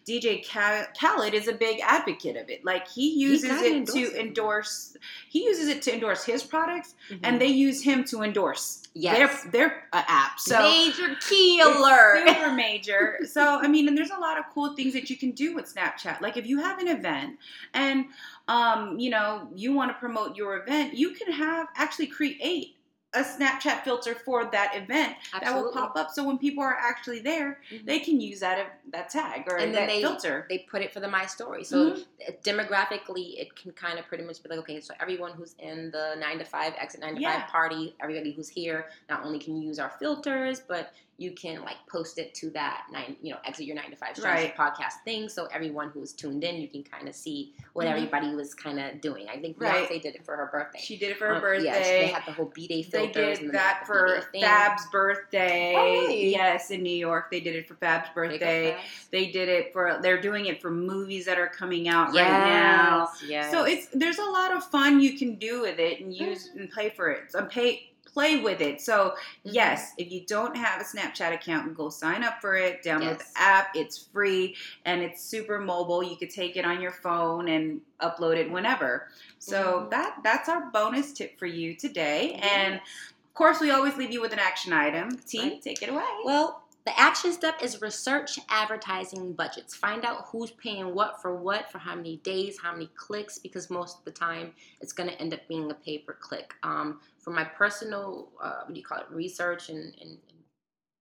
DJ 0.08 0.44
Khaled 0.44 1.34
is 1.34 1.48
a 1.48 1.54
big 1.54 1.80
advocate 1.82 2.36
of 2.38 2.50
it. 2.50 2.66
Like 2.66 2.88
he 2.88 3.10
uses 3.20 3.50
it 3.62 3.72
endorse 3.72 3.94
to 3.94 4.00
it. 4.02 4.16
endorse. 4.16 4.98
He 5.30 5.44
uses 5.46 5.68
it 5.68 5.82
to 5.84 5.94
endorse 5.94 6.24
his 6.24 6.44
products, 6.44 6.96
Mhm. 7.10 7.20
and 7.24 7.42
they 7.42 7.48
use 7.48 7.82
him 7.84 8.04
to 8.06 8.24
endorse 8.24 8.84
Yes. 8.94 9.44
their 9.44 9.52
their 9.52 9.88
uh, 9.94 10.04
app. 10.08 10.40
So 10.40 10.60
major 10.60 11.16
key 11.30 11.62
alert. 11.62 12.28
super 12.28 12.52
major. 12.52 13.20
So 13.26 13.60
I 13.62 13.68
mean, 13.68 13.88
and 13.88 13.98
there's 13.98 14.12
a 14.12 14.18
lot 14.20 14.38
of 14.38 14.46
cool 14.54 14.76
things 14.76 14.94
that 14.94 15.10
you 15.10 15.18
can 15.18 15.32
do 15.32 15.54
with 15.56 15.74
Snapchat. 15.74 16.20
Like 16.22 16.36
if 16.38 16.46
you 16.48 16.60
have 16.60 16.80
an 16.80 16.88
event 16.88 17.38
and 17.74 18.06
um, 18.48 19.00
you 19.00 19.10
know, 19.10 19.50
you 19.56 19.72
want 19.72 19.92
to 19.92 19.96
promote 19.96 20.36
your 20.36 20.58
event, 20.58 20.94
you 20.94 21.12
can 21.12 21.32
have 21.32 21.68
actually 21.78 22.08
create 22.08 22.76
a 23.14 23.24
Snapchat 23.24 23.84
filter 23.84 24.16
for 24.16 24.46
that 24.52 24.74
event 24.76 25.16
that 25.42 25.54
will 25.54 25.72
pop 25.74 25.98
up. 25.98 26.12
So 26.12 26.24
when 26.24 26.38
people 26.38 26.64
are 26.64 26.76
actually 26.80 27.20
there, 27.20 27.60
Mhm. 27.70 27.86
they 27.86 28.00
can 28.00 28.22
use 28.22 28.40
that 28.40 28.80
that 28.92 29.10
tag 29.10 29.44
or 29.52 29.58
And 29.58 29.76
that 29.76 29.88
they- 29.90 30.02
filter. 30.02 30.46
they 30.50 30.60
put 30.60 30.82
it 30.82 30.94
for 30.94 31.02
the 31.02 31.08
my 31.10 31.26
story. 31.26 31.64
So 31.66 31.92
Mhm. 31.92 32.06
uh, 32.28 32.32
demographically, 32.44 33.38
it 33.40 33.56
can 33.56 33.72
kind 33.74 34.00
of 34.00 34.08
pretty 34.08 34.24
much 34.24 34.42
be 34.42 34.50
like, 34.50 34.60
okay, 34.60 34.80
so 34.80 34.94
everyone 35.00 35.34
who's 35.34 35.56
in 35.60 35.92
the 35.92 36.16
nine 36.20 36.38
to 36.40 36.46
five, 36.46 36.74
exit 36.78 37.02
nine 37.02 37.16
to 37.16 37.22
Yeah. 37.22 37.42
five 37.42 37.50
party, 37.50 37.96
everybody 38.00 38.32
who's 38.32 38.50
here, 38.50 38.90
not 39.10 39.26
only 39.26 39.40
can 39.40 39.62
use 39.62 39.78
our 39.78 39.90
filters, 39.90 40.62
but 40.62 40.94
you 41.18 41.32
can 41.34 41.62
like 41.62 41.78
post 41.88 42.18
it 42.18 42.34
to 42.34 42.50
that 42.50 42.86
nine, 42.92 43.16
you 43.22 43.32
know, 43.32 43.38
exit 43.46 43.66
your 43.68 43.76
nine 43.76 43.92
to 43.92 43.96
five 43.96 44.16
strategy 44.18 44.48
Right. 44.48 44.56
podcast 44.58 45.04
thing. 45.06 45.30
So 45.30 45.46
everyone 45.54 45.90
who's 45.90 46.14
tuned 46.14 46.44
in, 46.44 46.56
you 46.60 46.68
can 46.68 46.82
kind 46.84 47.08
of 47.08 47.14
see 47.14 47.54
what 47.74 47.86
Mhm. 47.86 47.92
everybody 47.92 48.34
was 48.34 48.56
kind 48.56 48.80
of 48.80 49.00
doing. 49.02 49.30
I 49.30 49.38
think 49.38 49.58
Right. 49.60 49.88
Beyonce 49.88 50.02
did 50.02 50.16
it 50.16 50.26
for 50.26 50.36
her 50.36 50.48
birthday. 50.52 50.80
She 50.82 50.98
did 50.98 51.12
it 51.12 51.18
for 51.18 51.28
her 51.28 51.36
Um, 51.36 51.42
birthday. 51.42 51.66
Yeah, 51.66 51.80
they 51.80 52.08
had 52.08 52.26
the 52.26 52.32
whole 52.32 52.46
B 52.56 52.68
day 52.68 52.82
They 52.82 52.90
filters. 52.90 53.16
and 53.16 53.38
did 53.38 53.40
then 53.50 53.52
that 53.52 53.82
the 53.82 53.86
for 53.86 54.28
Fab's 54.40 54.86
birthday. 54.90 55.76
Really? 55.76 56.30
Yes, 56.32 56.72
in 56.72 56.82
New 56.82 56.90
York, 56.96 57.30
they 57.30 57.40
did 57.40 57.56
it 57.56 57.68
for 57.68 57.76
Fab's 57.76 58.10
birthday. 58.16 58.78
They 59.12 59.28
did 59.28 59.48
it 59.48 59.74
for. 59.74 60.00
They're 60.02 60.22
doing 60.22 60.48
it 60.48 60.60
for 60.62 60.72
movies 60.72 61.26
that 61.26 61.38
are 61.38 61.48
coming 61.50 61.88
out 61.88 62.08
right 62.08 62.16
now. 62.16 63.10
Yes, 63.22 63.30
yes. 63.30 63.52
So 63.52 63.66
it's 63.66 63.88
there's 63.94 64.18
a 64.18 64.26
lot 64.26 64.56
of 64.56 64.64
fun 64.72 65.00
you 65.00 65.18
can 65.18 65.36
do 65.36 65.62
with 65.62 65.78
it 65.80 66.00
and 66.00 66.14
use 66.14 66.48
Mm-hmm. 66.50 66.60
and 66.62 66.72
play 66.72 66.90
for 66.90 67.10
it. 67.10 67.32
So 67.32 67.46
pay 67.46 67.91
play 68.14 68.38
with 68.42 68.62
it. 68.62 68.82
So 68.82 69.16
Mhm. 69.46 69.54
yes, 69.54 69.94
if 69.98 70.12
you 70.12 70.22
don't 70.26 70.56
have 70.56 70.82
a 70.82 70.84
Snapchat 70.84 71.34
account, 71.34 71.76
go 71.76 71.90
sign 71.90 72.24
up 72.24 72.42
for 72.42 72.56
it. 72.56 72.84
Download 72.84 73.18
Yes. 73.20 73.32
the 73.34 73.42
app. 73.42 73.76
It's 73.76 73.98
free 74.12 74.56
and 74.86 75.02
it's 75.02 75.24
super 75.24 75.60
mobile. 75.60 76.04
You 76.04 76.16
could 76.18 76.30
take 76.30 76.58
it 76.58 76.66
on 76.66 76.82
your 76.82 76.92
phone 76.92 77.48
and 77.48 77.82
upload 78.02 78.38
it 78.38 78.52
whenever. 78.52 79.08
So 79.40 79.84
Mhm. 79.86 79.90
that 79.92 80.18
that's 80.24 80.50
our 80.50 80.70
bonus 80.72 81.14
tip 81.14 81.40
for 81.40 81.46
you 81.46 81.76
today. 81.76 82.34
And 82.42 82.76
of 82.76 83.34
course, 83.34 83.60
we 83.60 83.72
always 83.72 83.96
leave 83.96 84.12
you 84.12 84.22
with 84.22 84.34
an 84.34 84.40
action 84.40 84.74
item. 84.74 85.18
T, 85.18 85.40
Right. 85.40 85.62
take 85.62 85.82
it 85.82 85.90
away. 85.90 86.04
Well, 86.26 86.61
the 86.86 87.00
action 87.00 87.32
step 87.32 87.62
is 87.62 87.82
research 87.82 88.40
advertising 88.50 89.34
budgets. 89.34 89.76
Find 89.76 90.04
out 90.04 90.26
who's 90.32 90.52
paying 90.52 90.96
what 90.96 91.22
for 91.22 91.36
what, 91.36 91.72
for 91.72 91.78
how 91.78 91.96
many 91.96 92.18
days, 92.18 92.58
how 92.62 92.74
many 92.74 92.90
clicks, 92.96 93.38
because 93.38 93.70
most 93.70 94.00
of 94.00 94.06
the 94.06 94.12
time 94.12 94.54
it's 94.80 94.92
going 94.92 95.10
to 95.10 95.22
end 95.22 95.34
up 95.34 95.48
being 95.48 95.70
a 95.70 95.76
pay 95.76 96.00
per 96.00 96.14
click. 96.14 96.56
Um, 96.64 97.00
from 97.20 97.36
my 97.36 97.44
personal, 97.44 98.30
uh, 98.42 98.62
what 98.66 98.74
do 98.74 98.80
you 98.80 98.86
call 98.86 98.98
it, 98.98 99.06
research 99.12 99.70
and, 99.70 99.94
and, 100.02 100.18
and 100.30 100.40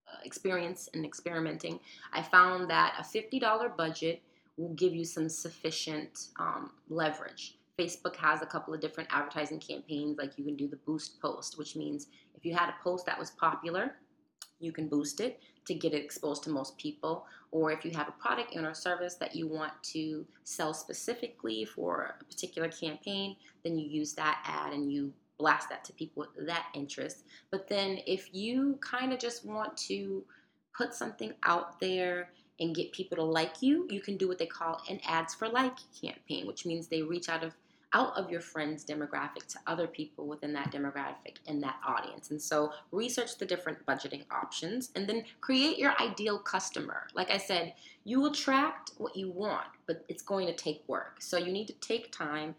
uh, 0.06 0.18
experience 0.24 0.90
and 0.92 1.04
experimenting, 1.04 1.80
I 2.12 2.22
found 2.22 2.68
that 2.68 2.94
a 2.98 3.02
$50 3.02 3.76
budget 3.76 4.22
will 4.58 4.74
give 4.74 4.94
you 4.94 5.06
some 5.06 5.30
sufficient 5.30 6.28
um, 6.38 6.72
leverage. 6.90 7.56
Facebook 7.78 8.16
has 8.16 8.42
a 8.42 8.46
couple 8.46 8.74
of 8.74 8.80
different 8.80 9.08
advertising 9.10 9.58
campaigns, 9.58 10.18
like 10.18 10.36
you 10.36 10.44
can 10.44 10.56
do 10.56 10.68
the 10.68 10.76
boost 10.84 11.18
post, 11.22 11.56
which 11.56 11.74
means 11.74 12.08
if 12.34 12.44
you 12.44 12.54
had 12.54 12.68
a 12.68 12.74
post 12.82 13.06
that 13.06 13.18
was 13.18 13.30
popular, 13.30 13.94
you 14.60 14.72
can 14.72 14.88
boost 14.88 15.20
it 15.20 15.40
to 15.66 15.74
get 15.74 15.94
it 15.94 16.04
exposed 16.04 16.42
to 16.44 16.50
most 16.50 16.76
people. 16.76 17.26
Or 17.50 17.72
if 17.72 17.84
you 17.84 17.90
have 17.92 18.08
a 18.08 18.12
product 18.12 18.56
or 18.56 18.74
service 18.74 19.14
that 19.16 19.34
you 19.34 19.46
want 19.46 19.72
to 19.94 20.24
sell 20.44 20.72
specifically 20.72 21.64
for 21.64 22.16
a 22.20 22.24
particular 22.24 22.68
campaign, 22.68 23.36
then 23.64 23.78
you 23.78 23.88
use 23.88 24.12
that 24.14 24.42
ad 24.44 24.72
and 24.72 24.92
you 24.92 25.12
blast 25.38 25.68
that 25.70 25.84
to 25.84 25.92
people 25.94 26.26
with 26.36 26.46
that 26.46 26.66
interest. 26.74 27.24
But 27.50 27.66
then 27.68 27.98
if 28.06 28.32
you 28.32 28.78
kind 28.80 29.12
of 29.12 29.18
just 29.18 29.44
want 29.44 29.76
to 29.88 30.22
put 30.76 30.94
something 30.94 31.32
out 31.42 31.80
there 31.80 32.30
and 32.60 32.74
get 32.74 32.92
people 32.92 33.16
to 33.16 33.24
like 33.24 33.62
you, 33.62 33.86
you 33.90 34.00
can 34.00 34.16
do 34.16 34.28
what 34.28 34.38
they 34.38 34.46
call 34.46 34.82
an 34.88 35.00
ads 35.06 35.34
for 35.34 35.48
like 35.48 35.76
campaign, 36.00 36.46
which 36.46 36.66
means 36.66 36.86
they 36.86 37.02
reach 37.02 37.28
out 37.28 37.42
of 37.42 37.54
out 37.92 38.16
of 38.16 38.30
your 38.30 38.40
friends 38.40 38.84
demographic 38.84 39.46
to 39.48 39.58
other 39.66 39.86
people 39.86 40.26
within 40.26 40.52
that 40.52 40.72
demographic 40.72 41.38
and 41.46 41.62
that 41.62 41.76
audience. 41.86 42.30
And 42.30 42.40
so 42.40 42.72
research 42.92 43.38
the 43.38 43.46
different 43.46 43.84
budgeting 43.86 44.24
options 44.30 44.90
and 44.94 45.08
then 45.08 45.24
create 45.40 45.78
your 45.78 45.94
ideal 46.00 46.38
customer. 46.38 47.08
Like 47.14 47.30
I 47.30 47.38
said, 47.38 47.74
you 48.04 48.26
attract 48.26 48.92
what 48.98 49.16
you 49.16 49.30
want, 49.30 49.66
but 49.86 50.04
it's 50.08 50.22
going 50.22 50.46
to 50.46 50.54
take 50.54 50.82
work. 50.86 51.20
So 51.20 51.36
you 51.36 51.52
need 51.52 51.66
to 51.66 51.74
take 51.74 52.12
time, 52.12 52.54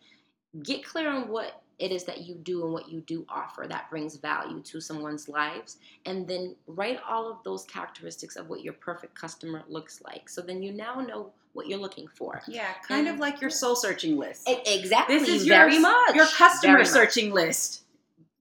get 0.63 0.83
clear 0.83 1.09
on 1.09 1.29
what 1.29 1.61
it 1.81 1.91
is 1.91 2.03
that 2.03 2.21
you 2.21 2.35
do 2.35 2.63
and 2.63 2.73
what 2.73 2.89
you 2.89 3.01
do 3.01 3.25
offer 3.27 3.65
that 3.67 3.89
brings 3.89 4.15
value 4.15 4.61
to 4.61 4.79
someone's 4.79 5.27
lives. 5.27 5.77
And 6.05 6.27
then 6.27 6.55
write 6.67 6.99
all 7.07 7.29
of 7.29 7.43
those 7.43 7.63
characteristics 7.65 8.35
of 8.35 8.49
what 8.49 8.61
your 8.61 8.73
perfect 8.73 9.15
customer 9.15 9.63
looks 9.67 10.01
like. 10.03 10.29
So 10.29 10.41
then 10.41 10.61
you 10.61 10.71
now 10.71 11.01
know 11.01 11.31
what 11.53 11.67
you're 11.67 11.79
looking 11.79 12.07
for. 12.07 12.41
Yeah, 12.47 12.71
kind 12.87 13.07
of 13.07 13.17
like 13.17 13.41
your 13.41 13.49
soul 13.49 13.75
searching 13.75 14.17
list. 14.17 14.47
Exactly 14.47 15.17
this 15.17 15.27
is 15.27 15.47
very 15.47 15.73
your, 15.73 15.81
much. 15.81 16.15
your 16.15 16.27
customer 16.27 16.85
searching 16.85 17.33
list. 17.33 17.83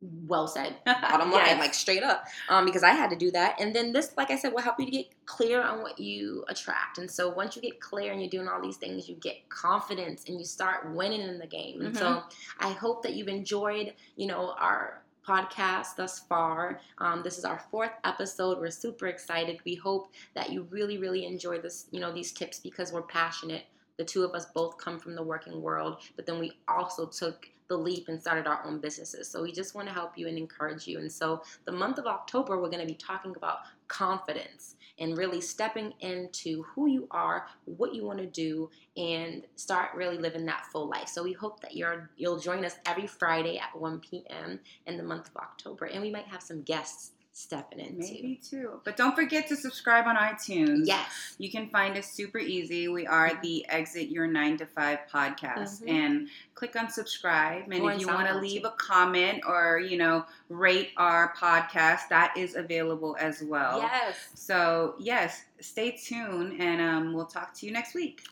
Well 0.02 0.46
said. 0.46 0.76
Bottom 0.86 1.30
line 1.30 1.46
Yes. 1.46 1.60
like 1.60 1.74
straight 1.74 2.02
up. 2.02 2.24
Um, 2.48 2.64
because 2.64 2.82
i 2.82 2.90
had 2.90 3.10
to 3.10 3.16
do 3.16 3.30
that. 3.32 3.60
And 3.60 3.74
then 3.74 3.92
this 3.92 4.12
like 4.16 4.30
i 4.30 4.36
said 4.36 4.52
will 4.52 4.62
help 4.62 4.78
you 4.78 4.86
to 4.86 4.90
get 4.90 5.06
clear 5.26 5.62
on 5.62 5.82
what 5.82 5.98
you 5.98 6.44
attract. 6.48 6.98
And 6.98 7.10
so 7.10 7.28
once 7.28 7.54
you 7.56 7.62
get 7.62 7.80
clear 7.80 8.12
and 8.12 8.20
you're 8.20 8.30
doing 8.30 8.48
all 8.48 8.62
these 8.62 8.76
things 8.78 9.08
you 9.08 9.16
get 9.16 9.48
confidence 9.48 10.24
and 10.28 10.38
you 10.38 10.44
start 10.44 10.90
winning 10.94 11.20
in 11.20 11.38
the 11.38 11.46
game. 11.46 11.82
And 11.82 11.96
so 11.96 12.22
i 12.58 12.70
hope 12.70 13.02
that 13.02 13.14
you've 13.14 13.28
enjoyed 13.28 13.92
you 14.16 14.26
know 14.26 14.54
our 14.58 15.02
podcast 15.26 15.96
thus 15.96 16.20
far. 16.20 16.80
Um, 16.98 17.22
this 17.22 17.36
is 17.38 17.44
our 17.44 17.58
fourth 17.70 17.92
episode. 18.04 18.58
We're 18.58 18.70
super 18.70 19.06
excited. 19.06 19.60
We 19.64 19.74
hope 19.74 20.08
that 20.34 20.50
you 20.50 20.66
really 20.70 20.96
really 20.98 21.26
enjoy 21.26 21.58
this 21.58 21.86
you 21.90 22.00
know 22.00 22.10
these 22.12 22.32
tips 22.32 22.58
because 22.58 22.90
we're 22.92 23.02
passionate. 23.02 23.64
The 23.98 24.04
two 24.04 24.24
of 24.24 24.34
us 24.34 24.46
both 24.46 24.78
come 24.78 24.98
from 24.98 25.14
the 25.14 25.22
working 25.22 25.60
world 25.60 25.98
but 26.16 26.24
then 26.24 26.38
we 26.38 26.52
also 26.66 27.06
took 27.06 27.50
the 27.70 27.78
leap 27.78 28.08
and 28.08 28.20
started 28.20 28.48
our 28.48 28.62
own 28.66 28.80
businesses. 28.80 29.28
So 29.28 29.42
we 29.42 29.52
just 29.52 29.76
want 29.76 29.86
to 29.88 29.94
help 29.94 30.18
you 30.18 30.26
and 30.26 30.36
encourage 30.36 30.86
you. 30.88 30.98
And 30.98 31.10
so 31.10 31.42
the 31.64 31.72
month 31.72 31.98
of 31.98 32.06
October, 32.06 32.60
we're 32.60 32.68
going 32.68 32.86
to 32.86 32.92
be 32.92 32.98
talking 32.98 33.34
about 33.36 33.58
confidence 33.86 34.74
and 34.98 35.16
really 35.16 35.40
stepping 35.40 35.94
into 36.00 36.64
who 36.64 36.88
you 36.88 37.06
are, 37.12 37.46
what 37.64 37.94
you 37.94 38.04
want 38.04 38.18
to 38.18 38.26
do, 38.26 38.68
and 38.96 39.44
start 39.54 39.94
really 39.94 40.18
living 40.18 40.44
that 40.46 40.66
full 40.66 40.88
life. 40.88 41.08
So 41.08 41.22
we 41.22 41.32
hope 41.32 41.60
that 41.60 41.76
you're 41.76 42.10
you'll 42.16 42.40
join 42.40 42.64
us 42.64 42.74
every 42.84 43.06
Friday 43.06 43.56
at 43.58 43.80
1 43.80 44.00
p.m. 44.00 44.58
in 44.86 44.96
the 44.96 45.02
month 45.02 45.28
of 45.28 45.36
October, 45.36 45.86
and 45.86 46.02
we 46.02 46.10
might 46.10 46.26
have 46.26 46.42
some 46.42 46.62
guests 46.62 47.12
stepping 47.40 47.80
in 47.80 47.92
too. 47.94 47.98
Maybe 47.98 48.40
too. 48.42 48.80
But 48.84 48.96
don't 48.96 49.14
forget 49.16 49.48
to 49.48 49.56
subscribe 49.56 50.06
on 50.06 50.16
iTunes. 50.16 50.82
Yes. 50.84 51.34
You 51.38 51.50
can 51.50 51.68
find 51.70 51.96
us 51.96 52.12
super 52.12 52.38
easy. 52.38 52.88
We 52.88 53.06
are 53.06 53.32
the 53.42 53.66
Exit 53.68 54.08
Your 54.08 54.26
9 54.26 54.58
to 54.58 54.66
5 54.66 54.98
podcast. 55.12 55.82
Mhm. 55.82 55.88
And 55.90 56.28
click 56.54 56.76
on 56.76 56.90
subscribe. 56.90 57.64
And 57.70 57.82
Or 57.82 57.92
if 57.92 58.00
you 58.00 58.06
want 58.06 58.28
to 58.28 58.36
leave 58.38 58.64
a 58.64 58.70
comment 58.72 59.42
or, 59.46 59.78
you 59.80 59.96
know, 59.96 60.26
rate 60.48 60.90
our 60.96 61.34
podcast, 61.34 62.08
that 62.10 62.36
is 62.36 62.54
available 62.54 63.16
as 63.18 63.42
well. 63.42 63.78
Yes. 63.80 64.16
So, 64.34 64.94
yes, 64.98 65.44
stay 65.60 65.92
tuned 65.92 66.60
and 66.60 66.80
um, 66.80 67.12
we'll 67.14 67.26
talk 67.26 67.54
to 67.54 67.66
you 67.66 67.72
next 67.72 67.94
week. 67.94 68.22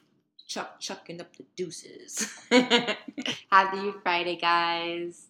Chuck 0.46 0.80
chucking 0.80 1.20
up 1.20 1.36
the 1.36 1.44
deuces. 1.56 2.38
Happy 3.50 3.92
Friday, 4.02 4.36
guys. 4.36 5.26